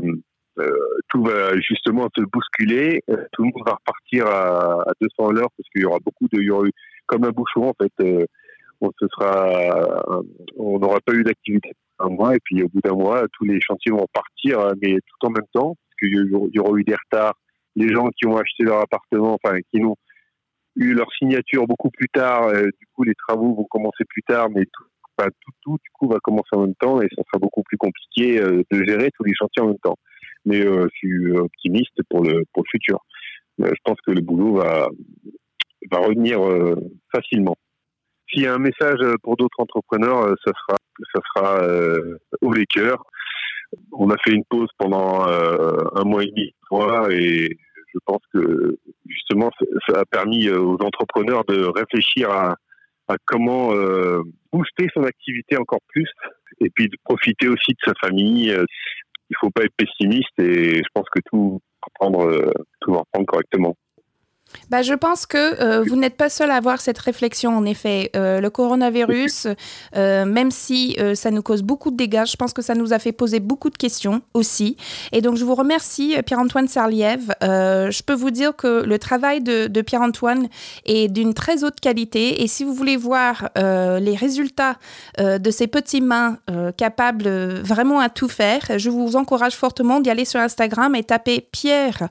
tout 1.08 1.22
va 1.22 1.58
justement 1.60 2.08
se 2.16 2.22
bousculer. 2.22 3.02
Tout 3.32 3.42
le 3.42 3.50
monde 3.54 3.66
va 3.66 3.74
repartir 3.74 4.26
à, 4.26 4.84
200 5.00 5.28
à 5.28 5.32
l'heure 5.32 5.50
parce 5.56 5.68
qu'il 5.70 5.82
y 5.82 5.84
aura 5.84 5.98
beaucoup 6.04 6.28
de, 6.32 6.40
il 6.40 6.46
y 6.46 6.50
aura 6.50 6.66
eu, 6.66 6.72
comme 7.06 7.24
un 7.24 7.30
bouchon 7.30 7.68
en 7.68 7.74
fait. 7.80 8.26
on 8.80 8.90
se 8.98 9.06
sera, 9.08 10.02
on 10.56 10.78
n'aura 10.78 11.00
pas 11.00 11.12
eu 11.12 11.24
d'activité 11.24 11.72
un 11.98 12.08
mois 12.08 12.34
et 12.34 12.40
puis 12.44 12.62
au 12.62 12.68
bout 12.68 12.80
d'un 12.82 12.94
mois, 12.94 13.24
tous 13.32 13.44
les 13.44 13.60
chantiers 13.60 13.92
vont 13.92 14.06
partir, 14.12 14.72
mais 14.82 14.94
tout 14.94 15.26
en 15.26 15.30
même 15.30 15.46
temps 15.52 15.76
qu'il 15.98 16.14
y 16.14 16.58
aura 16.58 16.78
eu 16.78 16.84
des 16.84 16.94
retards. 16.94 17.34
Les 17.76 17.88
gens 17.88 18.08
qui 18.16 18.26
ont 18.26 18.36
acheté 18.36 18.64
leur 18.64 18.80
appartement, 18.80 19.36
enfin, 19.42 19.58
qui 19.72 19.82
ont 19.82 19.96
eu 20.76 20.94
leur 20.94 21.10
signature 21.18 21.66
beaucoup 21.66 21.90
plus 21.90 22.08
tard, 22.08 22.48
euh, 22.48 22.64
du 22.64 22.86
coup, 22.94 23.04
les 23.04 23.14
travaux 23.14 23.54
vont 23.54 23.64
commencer 23.64 24.04
plus 24.08 24.22
tard, 24.22 24.48
mais 24.50 24.64
tout, 24.64 24.84
tout, 25.18 25.52
tout, 25.62 25.78
du 25.82 25.90
coup, 25.92 26.08
va 26.08 26.18
commencer 26.20 26.50
en 26.52 26.62
même 26.62 26.74
temps 26.76 27.00
et 27.00 27.08
ça 27.16 27.22
sera 27.26 27.38
beaucoup 27.38 27.62
plus 27.62 27.76
compliqué 27.76 28.40
euh, 28.40 28.62
de 28.70 28.84
gérer 28.84 29.10
tous 29.16 29.24
les 29.24 29.34
chantiers 29.34 29.62
en 29.62 29.68
même 29.68 29.78
temps. 29.82 29.96
Mais 30.44 30.64
euh, 30.64 30.88
je 30.92 30.96
suis 30.96 31.30
optimiste 31.32 31.98
pour 32.10 32.22
le, 32.22 32.44
pour 32.52 32.62
le 32.64 32.70
futur. 32.70 32.98
je 33.58 33.80
pense 33.84 33.98
que 34.06 34.12
le 34.12 34.20
boulot 34.20 34.56
va, 34.56 34.88
va 35.90 35.98
revenir 35.98 36.40
facilement. 37.12 37.56
S'il 38.28 38.42
y 38.42 38.46
a 38.46 38.54
un 38.54 38.58
message 38.58 39.00
pour 39.22 39.36
d'autres 39.36 39.58
entrepreneurs, 39.58 40.34
ça 40.44 40.52
sera, 40.52 40.78
ça 41.12 41.20
sera 41.34 41.98
au 42.40 42.52
les 42.52 42.66
cœurs 42.66 43.04
on 43.92 44.10
a 44.10 44.16
fait 44.24 44.32
une 44.32 44.44
pause 44.44 44.68
pendant 44.78 45.28
euh, 45.28 45.78
un 45.94 46.04
mois 46.04 46.24
et 46.24 46.26
demi, 46.26 46.54
et 47.10 47.58
je 47.92 47.98
pense 48.04 48.22
que 48.32 48.78
justement 49.06 49.50
ça 49.88 50.00
a 50.00 50.04
permis 50.04 50.48
euh, 50.48 50.58
aux 50.58 50.78
entrepreneurs 50.82 51.44
de 51.44 51.64
réfléchir 51.64 52.30
à, 52.30 52.56
comment 53.26 53.72
euh, 53.74 54.22
booster 54.52 54.88
son 54.94 55.04
activité 55.04 55.56
encore 55.58 55.80
plus 55.88 56.08
et 56.60 56.70
puis 56.70 56.88
de 56.88 56.96
profiter 57.04 57.48
aussi 57.48 57.72
de 57.72 57.78
sa 57.84 57.92
famille. 58.00 58.56
Il 59.30 59.36
faut 59.40 59.50
pas 59.50 59.62
être 59.62 59.74
pessimiste 59.76 60.38
et 60.38 60.76
je 60.76 60.88
pense 60.94 61.06
que 61.10 61.20
tout 61.30 61.60
va 62.00 62.26
tout 62.80 62.92
va 62.92 62.98
reprendre 62.98 63.26
correctement. 63.26 63.74
Bah, 64.70 64.82
je 64.82 64.94
pense 64.94 65.26
que 65.26 65.60
euh, 65.60 65.84
vous 65.86 65.96
n'êtes 65.96 66.16
pas 66.16 66.28
seul 66.28 66.50
à 66.50 66.56
avoir 66.56 66.80
cette 66.80 66.98
réflexion, 66.98 67.56
en 67.56 67.64
effet. 67.64 68.10
Euh, 68.16 68.40
le 68.40 68.50
coronavirus, 68.50 69.48
euh, 69.96 70.24
même 70.24 70.50
si 70.50 70.96
ça 71.14 71.30
nous 71.30 71.42
cause 71.42 71.62
beaucoup 71.62 71.90
de 71.90 71.96
dégâts, 71.96 72.24
je 72.26 72.36
pense 72.36 72.52
que 72.52 72.62
ça 72.62 72.74
nous 72.74 72.92
a 72.92 72.98
fait 72.98 73.12
poser 73.12 73.40
beaucoup 73.40 73.70
de 73.70 73.76
questions 73.76 74.22
aussi. 74.32 74.76
Et 75.12 75.20
donc, 75.20 75.36
je 75.36 75.44
vous 75.44 75.54
remercie, 75.54 76.16
Pierre-Antoine 76.24 76.68
Sarliève. 76.68 77.34
je 77.40 78.02
peux 78.02 78.14
vous 78.14 78.30
dire 78.30 78.54
que 78.56 78.84
le 78.84 78.98
travail 78.98 79.42
de, 79.42 79.66
de 79.66 79.80
Pierre-Antoine 79.80 80.48
est 80.86 81.08
d'une 81.08 81.34
très 81.34 81.64
haute 81.64 81.80
qualité. 81.80 82.42
Et 82.42 82.48
si 82.48 82.64
vous 82.64 82.74
voulez 82.74 82.96
voir 82.96 83.50
les 83.56 84.16
résultats 84.16 84.76
de 85.18 85.50
ces 85.50 85.66
petits 85.66 86.00
mains 86.00 86.38
capables 86.76 87.28
vraiment 87.62 88.00
à 88.00 88.08
tout 88.08 88.28
faire, 88.28 88.62
je 88.76 88.90
vous 88.90 89.16
encourage 89.16 89.54
fortement 89.54 90.00
d'y 90.00 90.10
aller 90.10 90.24
sur 90.24 90.40
Instagram 90.40 90.94
et 90.94 91.04
taper 91.04 91.46
Pierre 91.52 92.08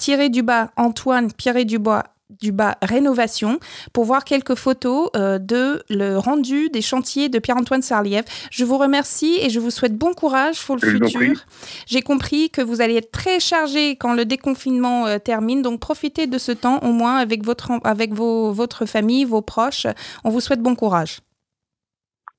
tiré 0.00 0.30
du 0.30 0.42
bas 0.42 0.70
Antoine 0.76 1.30
Pierre 1.30 1.64
du 1.66 1.78
bois 1.78 2.04
du 2.40 2.52
bas 2.52 2.78
rénovation 2.80 3.58
pour 3.92 4.04
voir 4.04 4.24
quelques 4.24 4.54
photos 4.54 5.10
euh, 5.16 5.38
de 5.38 5.82
le 5.90 6.16
rendu 6.16 6.70
des 6.70 6.80
chantiers 6.80 7.28
de 7.28 7.38
Pierre-Antoine 7.38 7.82
Sarliève. 7.82 8.24
Je 8.50 8.64
vous 8.64 8.78
remercie 8.78 9.38
et 9.42 9.50
je 9.50 9.58
vous 9.58 9.70
souhaite 9.70 9.96
bon 9.96 10.14
courage 10.14 10.64
pour 10.64 10.76
le 10.76 10.80
futur. 10.80 11.44
J'ai 11.86 12.02
compris 12.02 12.48
que 12.48 12.62
vous 12.62 12.80
allez 12.80 12.94
être 12.94 13.10
très 13.10 13.40
chargé 13.40 13.96
quand 13.96 14.14
le 14.14 14.24
déconfinement 14.24 15.06
euh, 15.06 15.18
termine, 15.18 15.60
donc 15.60 15.80
profitez 15.80 16.26
de 16.26 16.38
ce 16.38 16.52
temps 16.52 16.78
au 16.78 16.92
moins 16.92 17.16
avec 17.16 17.44
votre 17.44 17.72
avec 17.84 18.14
vos, 18.14 18.52
votre 18.52 18.86
famille, 18.86 19.24
vos 19.24 19.42
proches. 19.42 19.86
On 20.24 20.30
vous 20.30 20.40
souhaite 20.40 20.62
bon 20.62 20.76
courage. 20.76 21.18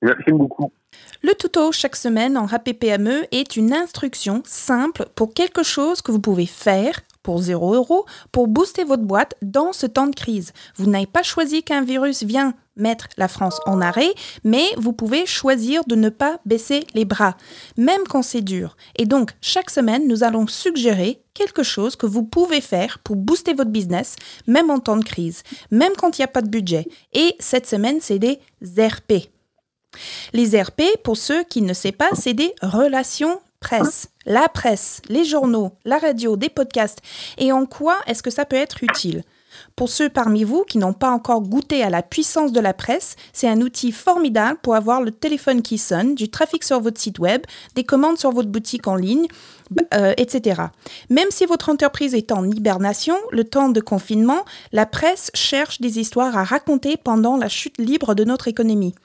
Merci 0.02 0.32
beaucoup. 0.32 0.71
Le 1.21 1.36
tuto 1.36 1.71
chaque 1.71 1.95
semaine 1.95 2.38
en 2.38 2.45
RAPPME 2.45 3.28
est 3.32 3.56
une 3.56 3.74
instruction 3.74 4.41
simple 4.45 5.06
pour 5.15 5.34
quelque 5.34 5.63
chose 5.63 6.02
que 6.02 6.12
vous 6.12 6.19
pouvez 6.19 6.47
faire 6.47 7.02
pour 7.24 7.42
0 7.42 7.76
euros 7.76 8.06
pour 8.32 8.48
booster 8.48 8.84
votre 8.84 9.04
boîte 9.04 9.36
dans 9.42 9.74
ce 9.74 9.86
temps 9.86 10.08
de 10.08 10.16
crise. 10.16 10.54
Vous 10.76 10.90
n'avez 10.90 11.06
pas 11.06 11.24
choisi 11.24 11.64
qu'un 11.64 11.84
virus 11.84 12.24
vient 12.24 12.54
mettre 12.76 13.08
la 13.18 13.28
France 13.28 13.60
en 13.66 13.82
arrêt, 13.82 14.14
mais 14.44 14.66
vous 14.78 14.94
pouvez 14.94 15.26
choisir 15.26 15.84
de 15.86 15.96
ne 15.96 16.10
pas 16.10 16.40
baisser 16.46 16.86
les 16.94 17.06
bras, 17.06 17.36
même 17.78 18.04
quand 18.10 18.22
c'est 18.22 18.42
dur. 18.42 18.76
Et 18.98 19.06
donc, 19.06 19.32
chaque 19.42 19.70
semaine, 19.70 20.08
nous 20.08 20.24
allons 20.24 20.48
suggérer 20.48 21.22
quelque 21.34 21.64
chose 21.64 21.96
que 21.96 22.06
vous 22.06 22.24
pouvez 22.24 22.62
faire 22.62 23.00
pour 23.00 23.16
booster 23.16 23.54
votre 23.54 23.72
business, 23.72 24.16
même 24.48 24.70
en 24.70 24.80
temps 24.80 24.98
de 24.98 25.04
crise, 25.04 25.44
même 25.70 25.94
quand 25.98 26.18
il 26.18 26.22
n'y 26.22 26.26
a 26.26 26.30
pas 26.30 26.42
de 26.42 26.50
budget. 26.50 26.88
Et 27.14 27.36
cette 27.40 27.68
semaine, 27.68 28.00
c'est 28.02 28.20
des 28.20 28.40
RP. 28.78 29.30
Les 30.34 30.62
RP, 30.62 30.84
pour 31.04 31.18
ceux 31.18 31.44
qui 31.44 31.62
ne 31.62 31.74
savent 31.74 31.92
pas, 31.92 32.10
c'est 32.14 32.34
des 32.34 32.54
relations 32.62 33.42
presse, 33.62 34.10
la 34.26 34.50
presse, 34.50 35.02
les 35.08 35.24
journaux, 35.24 35.71
la 35.86 35.97
radio, 35.97 36.36
des 36.36 36.50
podcasts, 36.50 37.00
et 37.38 37.54
en 37.54 37.65
quoi 37.65 37.97
est-ce 38.08 38.24
que 38.24 38.32
ça 38.32 38.43
peut 38.43 38.58
être 38.58 38.84
utile? 38.84 39.24
Pour 39.76 39.89
ceux 39.89 40.10
parmi 40.10 40.43
vous 40.43 40.63
qui 40.63 40.78
n'ont 40.78 40.93
pas 40.93 41.10
encore 41.10 41.41
goûté 41.41 41.84
à 41.84 41.89
la 41.89 42.02
puissance 42.02 42.52
de 42.52 42.60
la 42.60 42.74
presse, 42.74 43.15
c'est 43.34 43.47
un 43.47 43.62
outil 43.62 43.91
formidable 43.91 44.60
pour 44.62 44.76
avoir 44.76 45.02
le 45.02 45.12
téléphone 45.12 45.62
qui 45.62 45.78
sonne, 45.78 46.15
du 46.15 46.30
trafic 46.30 46.63
sur 46.63 46.80
votre 46.80 47.00
site 47.00 47.19
web, 47.19 47.41
des 47.76 47.84
commandes 47.84 48.17
sur 48.17 48.32
votre 48.32 48.50
boutique 48.50 48.88
en 48.88 48.95
ligne, 48.95 49.28
euh, 49.93 50.13
etc. 50.17 50.63
Même 51.10 51.30
si 51.32 51.45
votre 51.45 51.69
entreprise 51.69 52.15
est 52.15 52.32
en 52.32 52.50
hibernation, 52.50 53.15
le 53.32 53.43
temps 53.43 53.69
de 53.69 53.82
confinement, 53.82 54.45
la 54.71 54.86
presse 54.86 55.32
cherche 55.34 55.82
des 55.82 56.00
histoires 56.00 56.38
à 56.38 56.43
raconter 56.43 56.97
pendant 56.97 57.38
la 57.38 57.50
chute 57.50 57.78
libre 57.78 58.15
de 58.15 58.24
notre 58.24 58.47
économie. 58.47 58.95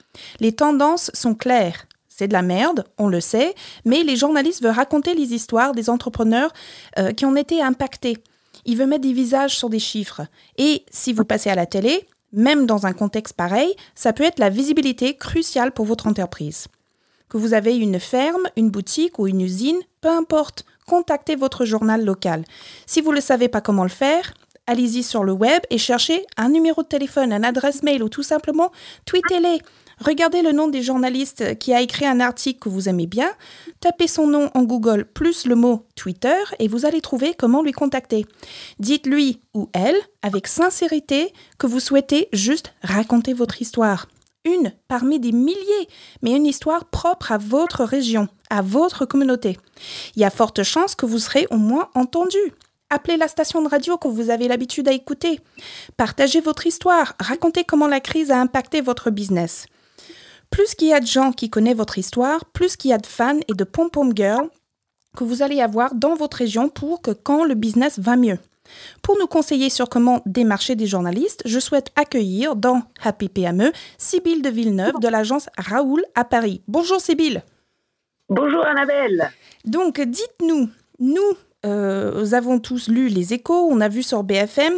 Les 0.40 0.52
tendances 0.52 1.10
sont 1.14 1.34
claires. 1.34 1.86
C'est 2.18 2.28
de 2.28 2.32
la 2.32 2.40
merde, 2.40 2.84
on 2.96 3.08
le 3.08 3.20
sait, 3.20 3.54
mais 3.84 4.02
les 4.02 4.16
journalistes 4.16 4.62
veulent 4.62 4.72
raconter 4.72 5.14
les 5.14 5.34
histoires 5.34 5.72
des 5.72 5.90
entrepreneurs 5.90 6.50
euh, 6.98 7.12
qui 7.12 7.26
ont 7.26 7.36
été 7.36 7.60
impactés. 7.60 8.16
Ils 8.64 8.78
veulent 8.78 8.88
mettre 8.88 9.02
des 9.02 9.12
visages 9.12 9.54
sur 9.54 9.68
des 9.68 9.78
chiffres. 9.78 10.22
Et 10.56 10.84
si 10.90 11.12
vous 11.12 11.26
passez 11.26 11.50
à 11.50 11.54
la 11.54 11.66
télé, 11.66 12.08
même 12.32 12.64
dans 12.64 12.86
un 12.86 12.94
contexte 12.94 13.34
pareil, 13.34 13.74
ça 13.94 14.14
peut 14.14 14.24
être 14.24 14.38
la 14.38 14.48
visibilité 14.48 15.14
cruciale 15.14 15.72
pour 15.72 15.84
votre 15.84 16.06
entreprise. 16.06 16.68
Que 17.28 17.36
vous 17.36 17.52
avez 17.52 17.76
une 17.76 18.00
ferme, 18.00 18.48
une 18.56 18.70
boutique 18.70 19.18
ou 19.18 19.26
une 19.26 19.42
usine, 19.42 19.80
peu 20.00 20.08
importe, 20.08 20.64
contactez 20.86 21.36
votre 21.36 21.66
journal 21.66 22.02
local. 22.02 22.44
Si 22.86 23.02
vous 23.02 23.12
ne 23.12 23.20
savez 23.20 23.48
pas 23.48 23.60
comment 23.60 23.82
le 23.82 23.90
faire, 23.90 24.32
allez-y 24.66 25.02
sur 25.02 25.22
le 25.22 25.32
web 25.32 25.62
et 25.68 25.76
cherchez 25.76 26.24
un 26.38 26.48
numéro 26.48 26.82
de 26.82 26.88
téléphone, 26.88 27.32
une 27.32 27.44
adresse 27.44 27.82
mail 27.82 28.02
ou 28.02 28.08
tout 28.08 28.22
simplement 28.22 28.72
tweetez-les. 29.04 29.60
Regardez 30.04 30.42
le 30.42 30.52
nom 30.52 30.68
des 30.68 30.82
journalistes 30.82 31.58
qui 31.58 31.72
a 31.72 31.80
écrit 31.80 32.06
un 32.06 32.20
article 32.20 32.60
que 32.60 32.68
vous 32.68 32.88
aimez 32.88 33.06
bien, 33.06 33.30
tapez 33.80 34.06
son 34.06 34.26
nom 34.26 34.50
en 34.52 34.62
Google 34.62 35.06
plus 35.06 35.46
le 35.46 35.54
mot 35.54 35.86
Twitter 35.94 36.36
et 36.58 36.68
vous 36.68 36.84
allez 36.84 37.00
trouver 37.00 37.32
comment 37.32 37.62
lui 37.62 37.72
contacter. 37.72 38.26
Dites-lui 38.78 39.40
ou 39.54 39.70
elle, 39.72 39.96
avec 40.20 40.48
sincérité, 40.48 41.32
que 41.58 41.66
vous 41.66 41.80
souhaitez 41.80 42.28
juste 42.34 42.74
raconter 42.82 43.32
votre 43.32 43.62
histoire. 43.62 44.06
Une 44.44 44.72
parmi 44.86 45.18
des 45.18 45.32
milliers, 45.32 45.88
mais 46.20 46.36
une 46.36 46.46
histoire 46.46 46.84
propre 46.84 47.32
à 47.32 47.38
votre 47.38 47.82
région, 47.82 48.28
à 48.50 48.60
votre 48.60 49.06
communauté. 49.06 49.58
Il 50.14 50.20
y 50.20 50.24
a 50.26 50.30
forte 50.30 50.62
chance 50.62 50.94
que 50.94 51.06
vous 51.06 51.18
serez 51.18 51.46
au 51.50 51.56
moins 51.56 51.88
entendu. 51.94 52.38
Appelez 52.90 53.16
la 53.16 53.28
station 53.28 53.62
de 53.62 53.68
radio 53.68 53.96
que 53.96 54.08
vous 54.08 54.30
avez 54.30 54.46
l'habitude 54.46 54.88
à 54.88 54.92
écouter. 54.92 55.40
Partagez 55.96 56.40
votre 56.40 56.66
histoire, 56.66 57.14
racontez 57.18 57.64
comment 57.64 57.88
la 57.88 58.00
crise 58.00 58.30
a 58.30 58.40
impacté 58.40 58.82
votre 58.82 59.10
business. 59.10 59.66
Plus 60.50 60.74
qu'il 60.74 60.88
y 60.88 60.94
a 60.94 61.00
de 61.00 61.06
gens 61.06 61.32
qui 61.32 61.50
connaissent 61.50 61.76
votre 61.76 61.98
histoire, 61.98 62.44
plus 62.46 62.76
qu'il 62.76 62.90
y 62.90 62.94
a 62.94 62.98
de 62.98 63.06
fans 63.06 63.40
et 63.48 63.54
de 63.54 63.64
pom-pom 63.64 64.12
girls 64.14 64.48
que 65.16 65.24
vous 65.24 65.42
allez 65.42 65.60
avoir 65.60 65.94
dans 65.94 66.14
votre 66.14 66.36
région 66.36 66.68
pour 66.68 67.02
que 67.02 67.10
quand 67.10 67.44
le 67.44 67.54
business 67.54 67.98
va 67.98 68.16
mieux. 68.16 68.38
Pour 69.02 69.18
nous 69.18 69.26
conseiller 69.26 69.70
sur 69.70 69.88
comment 69.88 70.22
démarcher 70.26 70.74
des 70.74 70.86
journalistes, 70.86 71.42
je 71.44 71.58
souhaite 71.58 71.92
accueillir 71.96 72.56
dans 72.56 72.82
Happy 73.02 73.28
PME 73.28 73.72
Sybille 73.98 74.42
de 74.42 74.50
Villeneuve 74.50 74.98
de 75.00 75.08
l'agence 75.08 75.48
Raoul 75.56 76.04
à 76.14 76.24
Paris. 76.24 76.62
Bonjour 76.68 77.00
Sybille. 77.00 77.42
Bonjour 78.28 78.64
Annabelle. 78.66 79.30
Donc 79.64 80.00
dites-nous, 80.00 80.68
nous 80.98 81.36
euh, 81.64 82.32
avons 82.32 82.58
tous 82.58 82.88
lu 82.88 83.08
les 83.08 83.34
échos, 83.34 83.68
on 83.70 83.80
a 83.80 83.88
vu 83.88 84.02
sur 84.02 84.22
BFM 84.22 84.74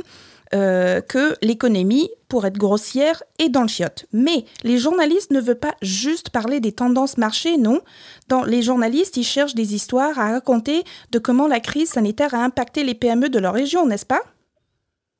euh, 0.54 1.02
que 1.02 1.34
l'économie, 1.42 2.08
pour 2.28 2.46
être 2.46 2.56
grossière, 2.56 3.22
est 3.38 3.50
dans 3.50 3.62
le 3.62 3.68
chiotte. 3.68 4.06
Mais 4.12 4.44
les 4.64 4.78
journalistes 4.78 5.30
ne 5.30 5.40
veulent 5.40 5.58
pas 5.58 5.74
juste 5.82 6.30
parler 6.30 6.60
des 6.60 6.72
tendances 6.72 7.18
marché, 7.18 7.58
non. 7.58 7.80
Les 8.46 8.62
journalistes, 8.62 9.18
ils 9.18 9.24
cherchent 9.24 9.54
des 9.54 9.74
histoires 9.74 10.18
à 10.18 10.32
raconter 10.32 10.84
de 11.12 11.18
comment 11.18 11.48
la 11.48 11.60
crise 11.60 11.90
sanitaire 11.90 12.34
a 12.34 12.44
impacté 12.44 12.82
les 12.82 12.94
PME 12.94 13.28
de 13.28 13.38
leur 13.38 13.52
région, 13.52 13.86
n'est-ce 13.86 14.06
pas? 14.06 14.22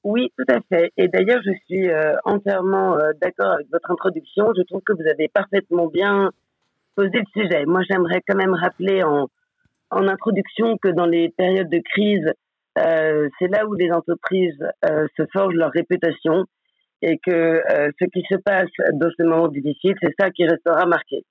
Oui, 0.03 0.33
tout 0.39 0.47
à 0.49 0.61
fait. 0.71 0.93
Et 0.97 1.09
d'ailleurs, 1.09 1.43
je 1.45 1.53
suis 1.67 1.91
euh, 1.91 2.15
entièrement 2.25 2.97
euh, 2.97 3.13
d'accord 3.21 3.53
avec 3.53 3.67
votre 3.71 3.91
introduction. 3.91 4.53
Je 4.57 4.63
trouve 4.63 4.81
que 4.81 4.95
vous 4.95 5.07
avez 5.11 5.29
parfaitement 5.29 5.89
bien 5.89 6.31
posé 6.95 7.19
le 7.19 7.43
sujet. 7.43 7.67
Moi, 7.67 7.83
j'aimerais 7.91 8.23
quand 8.27 8.37
même 8.37 8.55
rappeler 8.55 9.03
en 9.03 9.29
introduction 9.91 10.79
que 10.79 10.89
dans 10.89 11.07
les 11.07 11.29
périodes 11.31 11.69
de 11.69 11.81
crise, 11.81 12.33
euh, 12.79 13.29
c'est 13.39 13.49
là 13.49 13.67
où 13.67 13.75
les 13.75 13.91
entreprises 13.91 14.59
euh, 14.85 15.07
se 15.17 15.23
forgent 15.33 15.55
leur 15.55 15.71
réputation 15.71 16.45
et 17.03 17.19
que 17.19 17.31
euh, 17.31 17.91
ce 18.01 18.05
qui 18.07 18.23
se 18.31 18.37
passe 18.37 18.71
dans 18.95 19.11
ce 19.17 19.23
moment 19.23 19.49
difficile, 19.49 19.95
c'est 20.03 20.15
ça 20.19 20.31
qui 20.31 20.47
restera 20.47 20.87
marqué. 20.87 21.25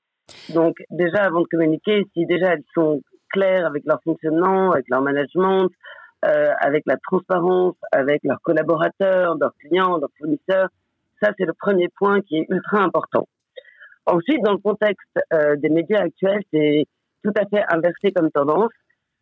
Donc 0.54 0.78
déjà, 0.90 1.24
avant 1.24 1.42
de 1.42 1.48
communiquer, 1.48 2.04
si 2.14 2.26
déjà 2.26 2.54
elles 2.54 2.64
sont 2.74 3.02
claires 3.30 3.66
avec 3.66 3.84
leur 3.86 4.02
fonctionnement, 4.04 4.72
avec 4.72 4.86
leur 4.90 5.02
management, 5.02 5.70
avec 6.22 6.84
la 6.88 6.98
transparence, 6.98 7.76
avec 7.92 8.22
leurs 8.24 8.42
collaborateurs, 8.42 9.38
leurs 9.40 9.54
clients, 9.60 9.98
leurs 9.98 10.10
fournisseurs, 10.18 10.68
ça 11.22 11.32
c'est 11.38 11.46
le 11.46 11.54
premier 11.54 11.88
point 11.98 12.22
qui 12.22 12.38
est 12.38 12.46
ultra 12.50 12.82
important. 12.82 13.28
Ensuite, 14.06 14.42
dans 14.44 14.54
le 14.54 14.58
contexte 14.58 15.08
des 15.58 15.70
médias 15.70 16.02
actuels, 16.02 16.42
c'est 16.52 16.86
tout 17.24 17.34
à 17.38 17.46
fait 17.46 17.64
inversé 17.70 18.12
comme 18.12 18.32
tendance 18.32 18.72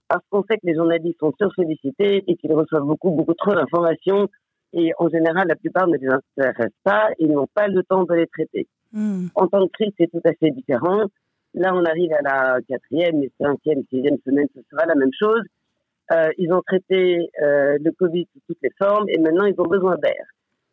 parce 0.08 0.24
qu'on 0.30 0.44
sait 0.44 0.58
que 0.58 0.66
les 0.66 0.76
journalistes 0.76 1.20
sont 1.20 1.34
sursollicités 1.38 2.24
et 2.28 2.36
qu'ils 2.36 2.54
reçoivent 2.54 2.84
beaucoup, 2.84 3.12
beaucoup 3.12 3.34
trop 3.34 3.54
d'informations. 3.54 4.28
Et 4.74 4.92
en 5.00 5.10
général, 5.10 5.48
la 5.48 5.56
plupart 5.56 5.88
ne 5.88 5.98
les 5.98 6.08
intéressent 6.08 6.72
pas 6.84 7.10
et 7.20 7.28
n'ont 7.28 7.48
pas 7.54 7.68
le 7.68 7.84
temps 7.84 8.04
de 8.04 8.14
les 8.14 8.28
traiter. 8.28 8.68
Hmm. 8.92 9.28
En 9.36 9.48
temps 9.48 9.62
de 9.62 9.70
crise, 9.72 9.92
c'est 9.98 10.10
tout 10.12 10.22
à 10.26 10.34
fait 10.34 10.52
différent. 10.52 11.04
Là, 11.54 11.74
on 11.74 11.86
arrive 11.86 12.12
à 12.14 12.22
la 12.22 12.58
quatrième, 12.68 13.22
cinquième, 13.40 13.84
sixième 13.90 14.18
semaine, 14.26 14.48
ce 14.54 14.62
sera 14.70 14.86
la 14.86 14.96
même 14.96 15.12
chose. 15.18 15.42
Euh, 16.12 16.30
ils 16.38 16.52
ont 16.54 16.62
traité 16.62 17.30
euh, 17.42 17.78
le 17.82 17.92
Covid 17.92 18.28
sous 18.34 18.42
toutes 18.48 18.62
les 18.62 18.72
formes 18.78 19.06
et 19.10 19.18
maintenant, 19.18 19.46
ils 19.46 19.60
ont 19.60 19.68
besoin 19.68 19.96
d'air. 19.96 20.26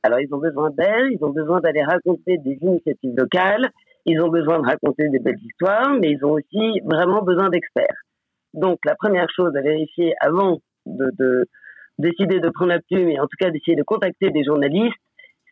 Alors, 0.02 0.18
ils 0.18 0.32
ont 0.34 0.38
besoin 0.38 0.70
d'air, 0.70 1.06
ils 1.10 1.24
ont 1.24 1.30
besoin 1.30 1.60
d'aller 1.60 1.82
raconter 1.82 2.36
des 2.38 2.58
initiatives 2.60 3.14
locales, 3.16 3.70
ils 4.04 4.20
ont 4.20 4.28
besoin 4.28 4.58
de 4.58 4.66
raconter 4.66 5.08
des 5.08 5.20
belles 5.20 5.40
histoires, 5.44 5.96
mais 6.00 6.10
ils 6.10 6.24
ont 6.24 6.32
aussi 6.32 6.80
vraiment 6.84 7.22
besoin 7.22 7.48
d'experts. 7.48 8.02
Donc, 8.54 8.78
la 8.84 8.94
première 8.94 9.28
chose 9.34 9.54
à 9.56 9.60
vérifier 9.60 10.14
avant 10.20 10.58
de, 10.86 11.10
de 11.18 11.46
décider 11.98 12.40
de 12.40 12.50
prendre 12.50 12.72
la 12.72 12.80
plume 12.80 13.08
et 13.08 13.20
en 13.20 13.24
tout 13.24 13.36
cas 13.38 13.50
d'essayer 13.50 13.76
de 13.76 13.82
contacter 13.82 14.30
des 14.30 14.44
journalistes, 14.44 14.96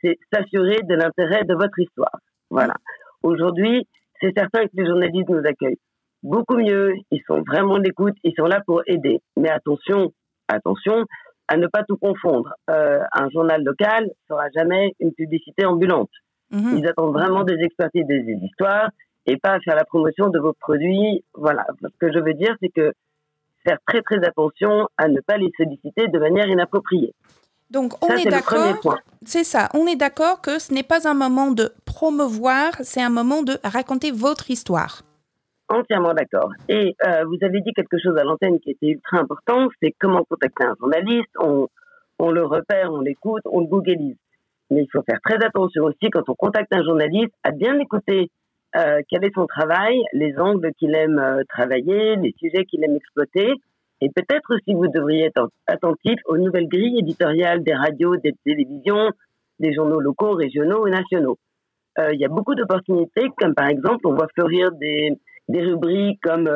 c'est 0.02 0.18
s'assurer 0.32 0.80
de 0.82 0.94
l'intérêt 0.94 1.44
de 1.44 1.54
votre 1.54 1.78
histoire. 1.78 2.18
Voilà. 2.50 2.74
Aujourd'hui, 3.22 3.86
c'est 4.20 4.32
certain 4.36 4.64
que 4.64 4.72
les 4.74 4.86
journalistes 4.86 5.28
nous 5.28 5.46
accueillent 5.46 5.78
beaucoup 6.22 6.56
mieux. 6.56 6.94
Ils 7.10 7.22
sont 7.26 7.42
vraiment 7.42 7.78
d'écoute. 7.78 8.14
Ils 8.24 8.34
sont 8.36 8.46
là 8.46 8.60
pour 8.66 8.82
aider. 8.86 9.20
Mais 9.36 9.50
attention, 9.50 10.12
attention 10.48 11.04
à 11.48 11.56
ne 11.56 11.66
pas 11.66 11.82
tout 11.84 11.96
confondre. 11.96 12.54
Euh, 12.70 13.00
un 13.12 13.28
journal 13.30 13.62
local 13.62 14.04
ne 14.04 14.10
sera 14.28 14.48
jamais 14.54 14.92
une 15.00 15.12
publicité 15.12 15.64
ambulante. 15.66 16.10
Mhm. 16.50 16.78
Ils 16.78 16.86
attendent 16.86 17.12
vraiment 17.12 17.44
des 17.44 17.58
expertises, 17.62 18.06
des 18.06 18.38
histoires 18.42 18.90
et 19.30 19.36
pas 19.36 19.52
à 19.52 19.60
faire 19.60 19.76
la 19.76 19.84
promotion 19.84 20.28
de 20.28 20.40
vos 20.40 20.52
produits. 20.52 21.24
Voilà. 21.34 21.64
Ce 21.82 21.96
que 22.00 22.12
je 22.12 22.18
veux 22.18 22.34
dire, 22.34 22.56
c'est 22.60 22.68
que 22.68 22.92
faire 23.64 23.78
très 23.86 24.02
très 24.02 24.18
attention 24.26 24.88
à 24.96 25.06
ne 25.06 25.20
pas 25.20 25.36
les 25.36 25.50
solliciter 25.56 26.08
de 26.08 26.18
manière 26.18 26.48
inappropriée. 26.48 27.14
Donc 27.70 27.92
on 28.02 28.08
est, 28.08 28.28
d'accord, 28.28 28.98
c'est 29.24 29.44
ça, 29.44 29.68
on 29.74 29.86
est 29.86 29.94
d'accord 29.94 30.40
que 30.40 30.58
ce 30.58 30.74
n'est 30.74 30.82
pas 30.82 31.08
un 31.08 31.14
moment 31.14 31.52
de 31.52 31.72
promouvoir, 31.84 32.72
c'est 32.80 33.00
un 33.00 33.10
moment 33.10 33.44
de 33.44 33.58
raconter 33.62 34.10
votre 34.10 34.50
histoire. 34.50 35.02
Entièrement 35.68 36.12
d'accord. 36.12 36.50
Et 36.68 36.96
euh, 37.06 37.24
vous 37.26 37.38
avez 37.42 37.60
dit 37.60 37.72
quelque 37.72 37.96
chose 38.02 38.18
à 38.18 38.24
l'antenne 38.24 38.58
qui 38.58 38.72
était 38.72 38.88
ultra 38.88 39.18
important, 39.18 39.68
c'est 39.80 39.94
comment 40.00 40.24
contacter 40.24 40.64
un 40.64 40.74
journaliste, 40.80 41.30
on, 41.38 41.68
on 42.18 42.32
le 42.32 42.44
repère, 42.44 42.92
on 42.92 43.02
l'écoute, 43.02 43.42
on 43.44 43.60
le 43.60 43.66
googlise. 43.66 44.16
Mais 44.70 44.82
il 44.82 44.88
faut 44.90 45.02
faire 45.02 45.20
très 45.24 45.36
attention 45.36 45.84
aussi 45.84 46.10
quand 46.10 46.28
on 46.28 46.34
contacte 46.34 46.72
un 46.72 46.82
journaliste 46.82 47.32
à 47.44 47.52
bien 47.52 47.78
écouter 47.78 48.32
euh, 48.76 49.00
quel 49.09 49.24
est 49.24 49.35
son 49.35 49.46
travail, 49.46 50.00
les 50.12 50.38
angles 50.38 50.70
qu'il 50.78 50.94
aime 50.94 51.18
euh, 51.18 51.42
travailler, 51.48 52.16
les 52.16 52.35
sujets 52.38 52.64
qu'il 52.64 52.85
aime 52.85 52.94
exploiter. 52.94 53.54
Et 54.00 54.09
peut-être 54.11 54.54
aussi 54.54 54.74
vous 54.74 54.87
devriez 54.88 55.26
être 55.26 55.50
attentif 55.66 56.18
aux 56.26 56.38
nouvelles 56.38 56.68
grilles 56.68 56.98
éditoriales 56.98 57.62
des 57.64 57.74
radios, 57.74 58.16
des 58.16 58.35
télévisions, 58.44 59.11
des 59.59 59.74
journaux 59.74 60.00
locaux, 60.00 60.33
régionaux 60.33 60.87
et 60.87 60.90
nationaux. 60.90 61.37
Euh, 61.98 62.14
il 62.14 62.20
y 62.20 62.24
a 62.24 62.28
beaucoup 62.28 62.54
d'opportunités, 62.54 63.28
comme 63.37 63.54
par 63.54 63.66
exemple, 63.66 64.06
on 64.06 64.14
voit 64.14 64.28
fleurir 64.35 64.70
des, 64.72 65.18
des 65.48 65.62
rubriques 65.62 66.20
comme 66.22 66.48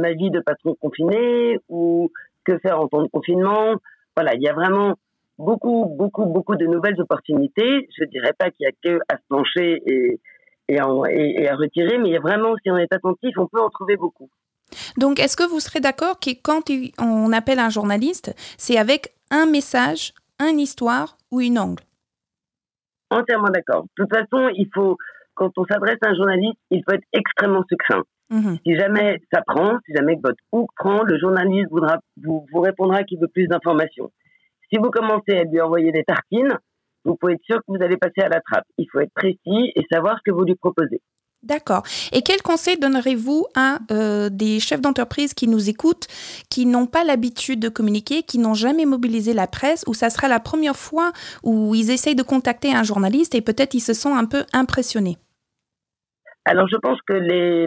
Ma 0.00 0.12
vie 0.12 0.30
de 0.30 0.40
patron 0.40 0.74
confiné 0.74 1.58
ou 1.68 2.10
Que 2.44 2.58
faire 2.58 2.80
en 2.80 2.88
temps 2.88 3.02
de 3.02 3.08
confinement. 3.08 3.76
Voilà, 4.14 4.34
il 4.34 4.42
y 4.42 4.48
a 4.48 4.52
vraiment 4.52 4.96
beaucoup, 5.38 5.86
beaucoup, 5.96 6.26
beaucoup 6.26 6.56
de 6.56 6.66
nouvelles 6.66 7.00
opportunités. 7.00 7.88
Je 7.98 8.04
dirais 8.04 8.34
pas 8.38 8.50
qu'il 8.50 8.66
y 8.66 8.68
a 8.68 8.72
que 8.82 9.00
à 9.08 9.16
se 9.16 9.22
pencher 9.28 9.82
et, 9.86 10.20
et, 10.72 11.48
à 11.48 11.56
retirer, 11.56 11.98
mais 11.98 12.18
vraiment, 12.18 12.54
si 12.62 12.70
on 12.70 12.76
est 12.76 12.92
attentif, 12.92 13.36
on 13.36 13.46
peut 13.46 13.60
en 13.60 13.70
trouver 13.70 13.96
beaucoup. 13.96 14.28
Donc, 14.96 15.20
est-ce 15.20 15.36
que 15.36 15.48
vous 15.48 15.60
serez 15.60 15.80
d'accord 15.80 16.18
que 16.18 16.30
quand 16.42 16.70
on 16.98 17.32
appelle 17.32 17.58
un 17.58 17.68
journaliste, 17.68 18.34
c'est 18.56 18.78
avec 18.78 19.14
un 19.30 19.46
message, 19.46 20.12
une 20.40 20.58
histoire 20.58 21.16
ou 21.30 21.40
une 21.40 21.58
angle? 21.58 21.82
Entièrement 23.10 23.50
d'accord. 23.50 23.84
De 23.84 24.04
toute 24.04 24.14
façon, 24.14 24.48
il 24.56 24.68
faut, 24.74 24.96
quand 25.34 25.50
on 25.56 25.64
s'adresse 25.66 25.98
à 26.02 26.10
un 26.10 26.14
journaliste, 26.14 26.58
il 26.70 26.82
faut 26.84 26.94
être 26.94 27.06
extrêmement 27.12 27.64
succinct. 27.68 28.02
Mhm. 28.30 28.58
Si 28.66 28.76
jamais 28.76 29.20
ça 29.32 29.42
prend, 29.46 29.76
si 29.84 29.92
jamais 29.94 30.18
votre 30.22 30.42
hook 30.52 30.70
prend, 30.76 31.02
le 31.02 31.18
journaliste 31.18 31.68
voudra, 31.70 31.98
vous, 32.22 32.46
vous 32.50 32.60
répondra 32.60 33.04
qu'il 33.04 33.20
veut 33.20 33.28
plus 33.28 33.46
d'informations. 33.46 34.10
Si 34.72 34.78
vous 34.78 34.90
commencez 34.90 35.32
à 35.36 35.44
lui 35.44 35.60
envoyer 35.60 35.92
des 35.92 36.04
tartines, 36.04 36.56
vous 37.04 37.16
pouvez 37.16 37.34
être 37.34 37.44
sûr 37.44 37.58
que 37.58 37.64
vous 37.68 37.82
allez 37.82 37.96
passer 37.96 38.20
à 38.22 38.28
la 38.28 38.40
trappe. 38.40 38.64
Il 38.78 38.86
faut 38.90 39.00
être 39.00 39.12
précis 39.14 39.38
et 39.74 39.82
savoir 39.90 40.16
ce 40.18 40.30
que 40.30 40.34
vous 40.34 40.44
lui 40.44 40.54
proposez. 40.54 41.00
D'accord. 41.42 41.82
Et 42.12 42.22
quel 42.22 42.40
conseil 42.40 42.78
donnerez-vous 42.78 43.46
à 43.56 43.78
euh, 43.90 44.28
des 44.30 44.60
chefs 44.60 44.80
d'entreprise 44.80 45.34
qui 45.34 45.48
nous 45.48 45.68
écoutent, 45.68 46.06
qui 46.50 46.66
n'ont 46.66 46.86
pas 46.86 47.02
l'habitude 47.02 47.58
de 47.58 47.68
communiquer, 47.68 48.22
qui 48.22 48.38
n'ont 48.38 48.54
jamais 48.54 48.84
mobilisé 48.84 49.32
la 49.32 49.48
presse, 49.48 49.82
ou 49.88 49.94
ça 49.94 50.08
sera 50.08 50.28
la 50.28 50.38
première 50.38 50.76
fois 50.76 51.10
où 51.42 51.74
ils 51.74 51.90
essayent 51.90 52.14
de 52.14 52.22
contacter 52.22 52.72
un 52.72 52.84
journaliste 52.84 53.34
et 53.34 53.40
peut-être 53.40 53.74
ils 53.74 53.80
se 53.80 53.92
sont 53.92 54.14
un 54.14 54.24
peu 54.24 54.44
impressionnés? 54.52 55.18
Alors 56.44 56.68
je 56.68 56.76
pense 56.76 56.98
que 57.08 57.14
les, 57.14 57.66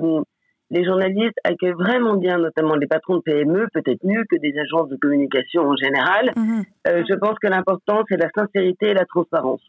les 0.71 0.83
journalistes 0.83 1.37
accueillent 1.43 1.73
vraiment 1.73 2.15
bien, 2.15 2.37
notamment 2.37 2.75
les 2.75 2.87
patrons 2.87 3.17
de 3.17 3.21
PME, 3.21 3.67
peut-être 3.73 4.03
mieux 4.03 4.23
que 4.29 4.37
des 4.37 4.57
agences 4.57 4.89
de 4.89 4.95
communication 4.95 5.63
en 5.63 5.75
général. 5.75 6.31
Mhm. 6.35 6.63
Euh, 6.87 7.03
je 7.07 7.13
pense 7.15 7.37
que 7.39 7.47
l'important, 7.47 8.03
c'est 8.09 8.17
la 8.17 8.29
sincérité 8.35 8.87
et 8.87 8.93
la 8.93 9.05
transparence. 9.05 9.61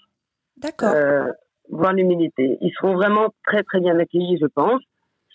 D'accord. 0.56 0.92
Euh, 0.94 1.30
voire 1.70 1.92
l'humilité. 1.92 2.56
Ils 2.60 2.72
seront 2.72 2.94
vraiment 2.94 3.28
très, 3.44 3.62
très 3.62 3.80
bien 3.80 3.98
accueillis, 3.98 4.38
je 4.40 4.46
pense. 4.46 4.80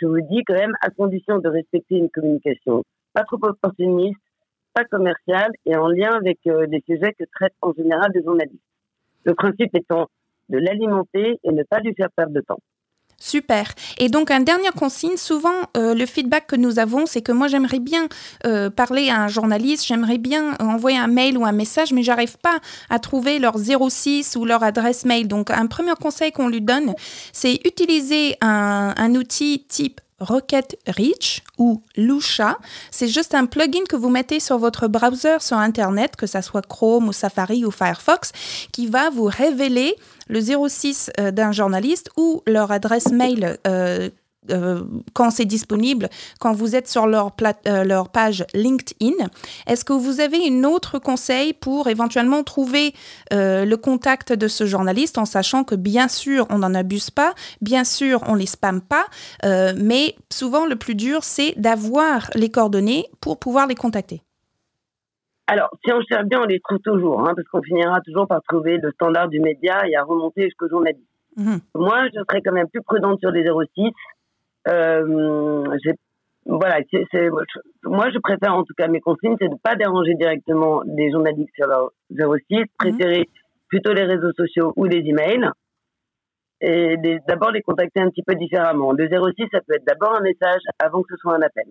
Je 0.02 0.08
vous 0.08 0.22
dis 0.22 0.44
quand 0.46 0.56
même, 0.56 0.74
à 0.82 0.90
condition 0.90 1.38
de 1.38 1.48
respecter 1.48 1.96
une 1.96 2.10
communication 2.10 2.84
pas 3.14 3.24
trop 3.24 3.38
opportuniste, 3.42 4.20
pas 4.74 4.86
commerciale 4.86 5.52
et 5.66 5.76
en 5.76 5.88
lien 5.88 6.12
avec 6.16 6.40
euh, 6.48 6.66
les 6.68 6.82
sujets 6.88 7.14
que 7.14 7.26
traitent 7.36 7.56
en 7.62 7.74
général 7.74 8.12
des 8.14 8.24
journalistes. 8.24 8.64
Le 9.26 9.36
principe 9.36 9.76
étant 9.76 10.08
de 10.50 10.58
l'alimenter 10.58 11.40
et 11.44 11.52
ne 11.52 11.64
pas 11.64 11.80
lui 11.80 11.94
faire 11.94 12.10
perdre 12.16 12.34
de 12.34 12.42
temps. 12.42 12.60
Super. 13.22 13.66
Et 14.00 14.10
donc, 14.10 14.32
un 14.32 14.40
dernier 14.40 14.72
consigne, 14.76 15.16
souvent, 15.16 15.54
euh, 15.78 15.94
le 15.94 16.08
feedback 16.08 16.48
que 16.48 16.56
nous 16.56 16.80
avons, 16.80 17.06
c'est 17.06 17.22
que 17.22 17.32
moi, 17.32 17.48
j'aimerais 17.48 17.78
bien 17.78 18.08
euh, 18.48 18.72
parler 18.72 19.10
à 19.10 19.22
un 19.22 19.28
journaliste, 19.28 19.86
j'aimerais 19.86 20.18
bien 20.18 20.56
envoyer 20.60 20.98
un 20.98 21.06
mail 21.06 21.38
ou 21.38 21.46
un 21.46 21.52
message, 21.52 21.94
mais 21.94 22.02
j'arrive 22.02 22.38
pas 22.40 22.58
à 22.90 22.98
trouver 22.98 23.38
leur 23.38 23.60
06 23.60 24.36
ou 24.38 24.46
leur 24.46 24.64
adresse 24.64 25.06
mail. 25.06 25.28
Donc, 25.28 25.52
un 25.52 25.68
premier 25.68 25.94
conseil 26.02 26.32
qu'on 26.32 26.48
lui 26.48 26.62
donne, 26.62 26.96
c'est 27.32 27.60
utiliser 27.64 28.38
un 28.42 29.14
outil 29.14 29.66
type 29.68 30.02
Rocket 30.22 30.78
Reach 30.88 31.44
ou 31.58 31.82
Lusha. 31.98 32.58
C'est 32.92 33.08
juste 33.08 33.34
un 33.36 33.46
plugin 33.46 33.84
que 33.90 33.96
vous 33.96 34.10
mettez 34.10 34.40
sur 34.40 34.58
votre 34.58 34.88
browser 34.88 35.38
sur 35.40 35.58
Internet, 35.58 36.16
que 36.16 36.28
ça 36.28 36.42
soit 36.42 36.66
Chrome 36.66 37.10
ou 37.10 37.14
Safari 37.14 37.66
ou 37.66 37.72
Firefox, 37.72 38.32
qui 38.72 38.88
va 38.88 39.10
vous 39.10 39.26
révéler 39.26 39.96
le 40.30 40.40
06 40.40 41.12
euh, 41.20 41.32
d'un 41.32 41.52
journaliste 41.52 42.10
ou 42.16 42.42
leur 42.48 42.72
adresse 42.72 43.12
mail 43.12 43.58
euh, 43.68 44.10
euh, 44.50 44.82
quand 45.14 45.30
c'est 45.30 45.46
disponible, 45.46 46.10
quand 46.40 46.54
vous 46.54 46.76
êtes 46.76 46.88
sur 46.88 47.06
leur, 47.06 47.32
euh, 47.68 47.84
leur 47.84 48.10
page 48.10 48.44
LinkedIn. 48.56 49.28
Est-ce 49.68 49.86
que 49.86 49.94
vous 49.94 50.20
avez 50.20 50.40
un 50.50 50.64
autre 50.64 50.98
conseil 50.98 51.54
pour 51.54 51.88
éventuellement 51.88 52.44
trouver 52.44 52.94
euh, 53.34 53.66
le 53.66 53.78
contact 53.78 54.34
de 54.34 54.48
ce 54.48 54.66
journaliste 54.66 55.20
en 55.20 55.26
sachant 55.26 55.64
que 55.64 55.76
bien 55.76 56.08
sûr 56.08 56.48
on 56.50 56.60
n'en 56.60 56.74
abuse 56.74 57.12
pas, 57.12 57.34
bien 57.62 57.84
sûr 57.84 58.24
on 58.28 58.34
les 58.34 58.48
spamme 58.48 58.82
pas, 58.82 59.06
mais 59.44 60.16
souvent 60.32 60.66
le 60.66 60.76
plus 60.76 60.96
dur 60.96 61.24
c'est 61.24 61.54
d'avoir 61.58 62.30
les 62.34 62.50
coordonnées 62.50 63.06
pour 63.22 63.38
pouvoir 63.38 63.68
les 63.68 63.76
contacter? 63.76 64.24
Alors, 65.48 65.70
si 65.84 65.92
on 65.92 66.02
cherche 66.02 66.26
bien, 66.26 66.40
on 66.42 66.46
les 66.46 66.62
trouve 66.62 66.80
toujours, 66.80 67.20
hein, 67.28 67.34
parce 67.36 67.48
qu'on 67.50 67.62
finira 67.62 68.00
toujours 68.02 68.26
par 68.26 68.42
trouver 68.44 68.78
le 68.78 68.90
standard 68.92 69.28
du 69.28 69.40
média 69.42 69.86
et 69.86 69.96
à 69.98 70.04
remonter 70.04 70.44
jusqu'au 70.44 70.70
journaliste. 70.70 71.06
Mmh. 71.36 71.58
Moi, 71.76 72.08
je 72.14 72.20
serais 72.28 72.42
quand 72.42 72.52
même 72.52 72.70
plus 72.70 72.82
prudente 72.82 73.20
sur 73.20 73.32
les 73.32 73.44
06 73.44 73.92
euh, 74.68 75.64
voilà, 76.46 76.80
c'est, 77.12 77.30
moi 77.84 78.10
je 78.10 78.20
préfère 78.20 78.56
en 78.56 78.64
tout 78.64 78.74
cas 78.76 78.88
mes 78.88 79.00
consignes, 79.00 79.36
c'est 79.40 79.50
de 79.50 79.56
pas 79.62 79.76
déranger 79.76 80.16
directement 80.16 80.82
les 80.86 81.12
journalistes 81.12 81.54
sur 81.56 81.68
leur 81.68 81.92
06, 82.10 82.16
mhm. 82.20 82.66
préférer 82.78 83.30
plutôt 83.68 83.94
les 83.94 84.04
réseaux 84.04 84.34
sociaux 84.34 84.74
ou 84.76 84.86
les 84.86 85.00
emails 85.00 85.50
et 86.62 86.96
d'abord 87.28 87.52
les 87.52 87.62
contacter 87.62 88.02
un 88.02 88.10
petit 88.10 88.22
peu 88.22 88.36
différemment. 88.36 88.92
Le 88.92 89.08
06, 89.08 89.48
ça 89.52 89.62
peut 89.62 89.74
être 89.74 89.86
d'abord 89.86 90.16
un 90.16 90.22
message 90.22 90.62
avant 90.78 91.02
que 91.02 91.16
ce 91.16 91.18
soit 91.18 91.36
un 91.36 91.42
appel. 91.42 91.66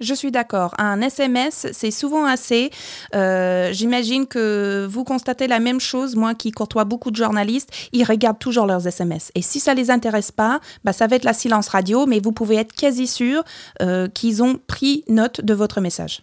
Je 0.00 0.12
suis 0.12 0.30
d'accord. 0.30 0.74
Un 0.78 1.00
SMS, 1.00 1.68
c'est 1.72 1.90
souvent 1.90 2.26
assez. 2.26 2.70
Euh, 3.14 3.70
j'imagine 3.72 4.26
que 4.26 4.86
vous 4.86 5.04
constatez 5.04 5.46
la 5.46 5.58
même 5.58 5.80
chose. 5.80 6.16
Moi 6.16 6.34
qui 6.34 6.50
côtoie 6.50 6.84
beaucoup 6.84 7.10
de 7.10 7.16
journalistes, 7.16 7.88
ils 7.92 8.04
regardent 8.04 8.38
toujours 8.38 8.66
leurs 8.66 8.86
SMS. 8.86 9.32
Et 9.34 9.42
si 9.42 9.58
ça 9.58 9.74
les 9.74 9.90
intéresse 9.90 10.32
pas, 10.32 10.60
bah, 10.84 10.92
ça 10.92 11.06
va 11.06 11.16
être 11.16 11.24
la 11.24 11.32
silence 11.32 11.68
radio, 11.68 12.06
mais 12.06 12.20
vous 12.20 12.32
pouvez 12.32 12.56
être 12.56 12.74
quasi 12.74 13.06
sûr 13.06 13.42
euh, 13.80 14.08
qu'ils 14.08 14.42
ont 14.42 14.56
pris 14.66 15.04
note 15.08 15.40
de 15.40 15.54
votre 15.54 15.80
message. 15.80 16.22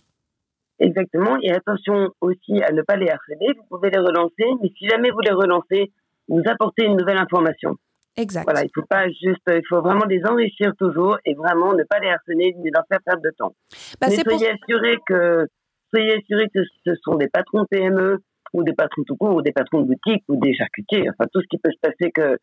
Exactement. 0.79 1.37
Et 1.41 1.51
attention 1.51 2.09
aussi 2.21 2.61
à 2.61 2.71
ne 2.71 2.81
pas 2.81 2.95
les 2.95 3.09
harceler. 3.09 3.53
Vous 3.57 3.65
pouvez 3.69 3.89
les 3.89 3.99
relancer, 3.99 4.45
mais 4.61 4.71
si 4.77 4.87
jamais 4.87 5.09
vous 5.09 5.21
les 5.21 5.31
relancez, 5.31 5.91
vous 6.27 6.41
apportez 6.45 6.85
une 6.85 6.97
nouvelle 6.97 7.17
information. 7.17 7.77
Exact. 8.15 8.43
Voilà, 8.43 8.63
il 8.63 8.69
faut 8.73 8.85
pas 8.85 9.07
juste, 9.07 9.41
il 9.47 9.65
faut 9.67 9.81
vraiment 9.81 10.05
les 10.05 10.23
enrichir 10.25 10.73
toujours 10.77 11.17
et 11.25 11.33
vraiment 11.33 11.73
ne 11.73 11.83
pas 11.83 11.99
les 11.99 12.09
harceler 12.09 12.53
ni 12.59 12.69
leur 12.71 12.83
faire 12.87 12.99
perdre 13.03 13.23
de 13.23 13.31
temps. 13.31 13.55
Bah, 13.99 14.07
Mais 14.09 14.17
soyez 14.17 14.51
assurés 14.51 14.97
que, 15.07 15.47
soyez 15.89 16.17
assurés 16.17 16.47
que 16.53 16.59
ce 16.85 16.93
sont 17.03 17.15
des 17.15 17.27
patrons 17.27 17.65
PME 17.65 18.19
ou 18.53 18.63
des 18.63 18.73
patrons 18.73 19.03
tout 19.03 19.15
court 19.15 19.35
ou 19.35 19.41
des 19.41 19.51
patrons 19.51 19.81
de 19.81 19.87
boutique 19.87 20.23
ou 20.27 20.35
des 20.35 20.53
charcutiers, 20.53 21.09
enfin 21.09 21.27
tout 21.33 21.41
ce 21.41 21.47
qui 21.47 21.57
peut 21.57 21.71
se 21.71 21.79
passer 21.81 22.11
que 22.11 22.37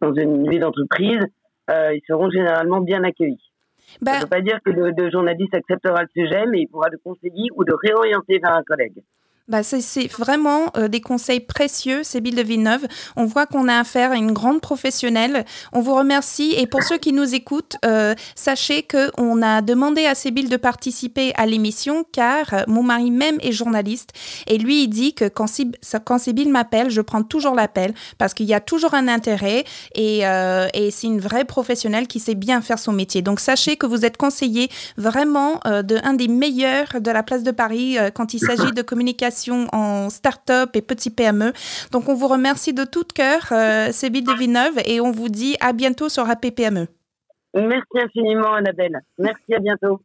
dans 0.00 0.14
une 0.14 0.48
vie 0.48 0.58
d'entreprise, 0.58 1.20
euh, 1.70 1.94
ils 1.94 2.02
seront 2.06 2.30
généralement 2.30 2.80
bien 2.80 3.04
accueillis. 3.04 3.52
Bah, 4.00 4.12
Ça 4.12 4.18
ne 4.18 4.22
veut 4.22 4.28
pas 4.28 4.40
dire 4.40 4.58
que 4.64 4.70
le, 4.70 4.90
le, 4.96 5.10
journaliste 5.10 5.54
acceptera 5.54 6.02
le 6.02 6.08
sujet, 6.16 6.46
mais 6.46 6.60
il 6.62 6.68
pourra 6.68 6.88
le 6.88 6.98
conseiller 6.98 7.48
ou 7.54 7.62
le 7.62 7.74
réorienter 7.74 8.38
vers 8.38 8.54
un 8.54 8.62
collègue. 8.62 9.02
Bah 9.50 9.64
c'est 9.64 10.06
vraiment 10.06 10.70
euh, 10.76 10.86
des 10.86 11.00
conseils 11.00 11.40
précieux, 11.40 12.04
Sébille 12.04 12.36
de 12.36 12.42
Villeneuve. 12.42 12.86
On 13.16 13.24
voit 13.24 13.46
qu'on 13.46 13.66
a 13.66 13.80
affaire 13.80 14.12
à 14.12 14.14
une 14.14 14.30
grande 14.30 14.60
professionnelle. 14.60 15.44
On 15.72 15.80
vous 15.80 15.96
remercie. 15.96 16.54
Et 16.56 16.68
pour 16.68 16.84
ceux 16.84 16.98
qui 16.98 17.12
nous 17.12 17.34
écoutent, 17.34 17.76
euh, 17.84 18.14
sachez 18.36 18.86
qu'on 18.86 19.42
a 19.42 19.60
demandé 19.60 20.06
à 20.06 20.14
Sébille 20.14 20.48
de 20.48 20.56
participer 20.56 21.32
à 21.36 21.46
l'émission 21.46 22.04
car 22.12 22.54
euh, 22.54 22.62
mon 22.68 22.84
mari 22.84 23.10
même 23.10 23.38
est 23.40 23.50
journaliste. 23.50 24.10
Et 24.46 24.56
lui, 24.56 24.84
il 24.84 24.88
dit 24.88 25.14
que 25.14 25.24
quand, 25.24 25.46
quand 26.04 26.18
Sébille 26.18 26.48
m'appelle, 26.48 26.88
je 26.88 27.00
prends 27.00 27.24
toujours 27.24 27.56
l'appel 27.56 27.92
parce 28.18 28.34
qu'il 28.34 28.46
y 28.46 28.54
a 28.54 28.60
toujours 28.60 28.94
un 28.94 29.08
intérêt 29.08 29.64
et, 29.96 30.20
et 30.20 30.90
c'est 30.92 31.06
une 31.08 31.20
vraie 31.20 31.44
professionnelle 31.44 32.06
qui 32.06 32.20
sait 32.20 32.36
bien 32.36 32.60
faire 32.60 32.78
son 32.78 32.92
métier. 32.92 33.20
Donc 33.20 33.40
sachez 33.40 33.76
que 33.76 33.86
vous 33.86 34.04
êtes 34.04 34.16
conseillé 34.16 34.70
vraiment 34.96 35.60
de 35.64 35.98
un 36.04 36.12
des 36.12 36.28
meilleurs 36.28 37.00
de 37.00 37.10
la 37.10 37.24
place 37.24 37.42
de 37.42 37.50
Paris 37.50 37.96
quand 38.14 38.32
il 38.34 38.38
s'agit 38.38 38.72
de 38.72 38.82
communication 38.82 39.39
en 39.48 40.10
start-up 40.10 40.70
et 40.74 40.82
petits 40.82 41.10
PME. 41.10 41.52
Donc, 41.92 42.08
on 42.08 42.14
vous 42.14 42.28
remercie 42.28 42.72
de 42.72 42.84
tout 42.84 43.04
cœur, 43.14 43.48
euh, 43.52 43.92
Sébille 43.92 44.24
Villeneuve, 44.38 44.78
et 44.86 45.00
on 45.00 45.10
vous 45.10 45.28
dit 45.28 45.56
à 45.60 45.72
bientôt 45.72 46.08
sur 46.08 46.28
APPME. 46.28 46.86
Merci 47.54 47.98
infiniment, 48.04 48.54
Annabelle. 48.54 49.00
Merci, 49.18 49.54
à 49.54 49.58
bientôt. 49.58 50.00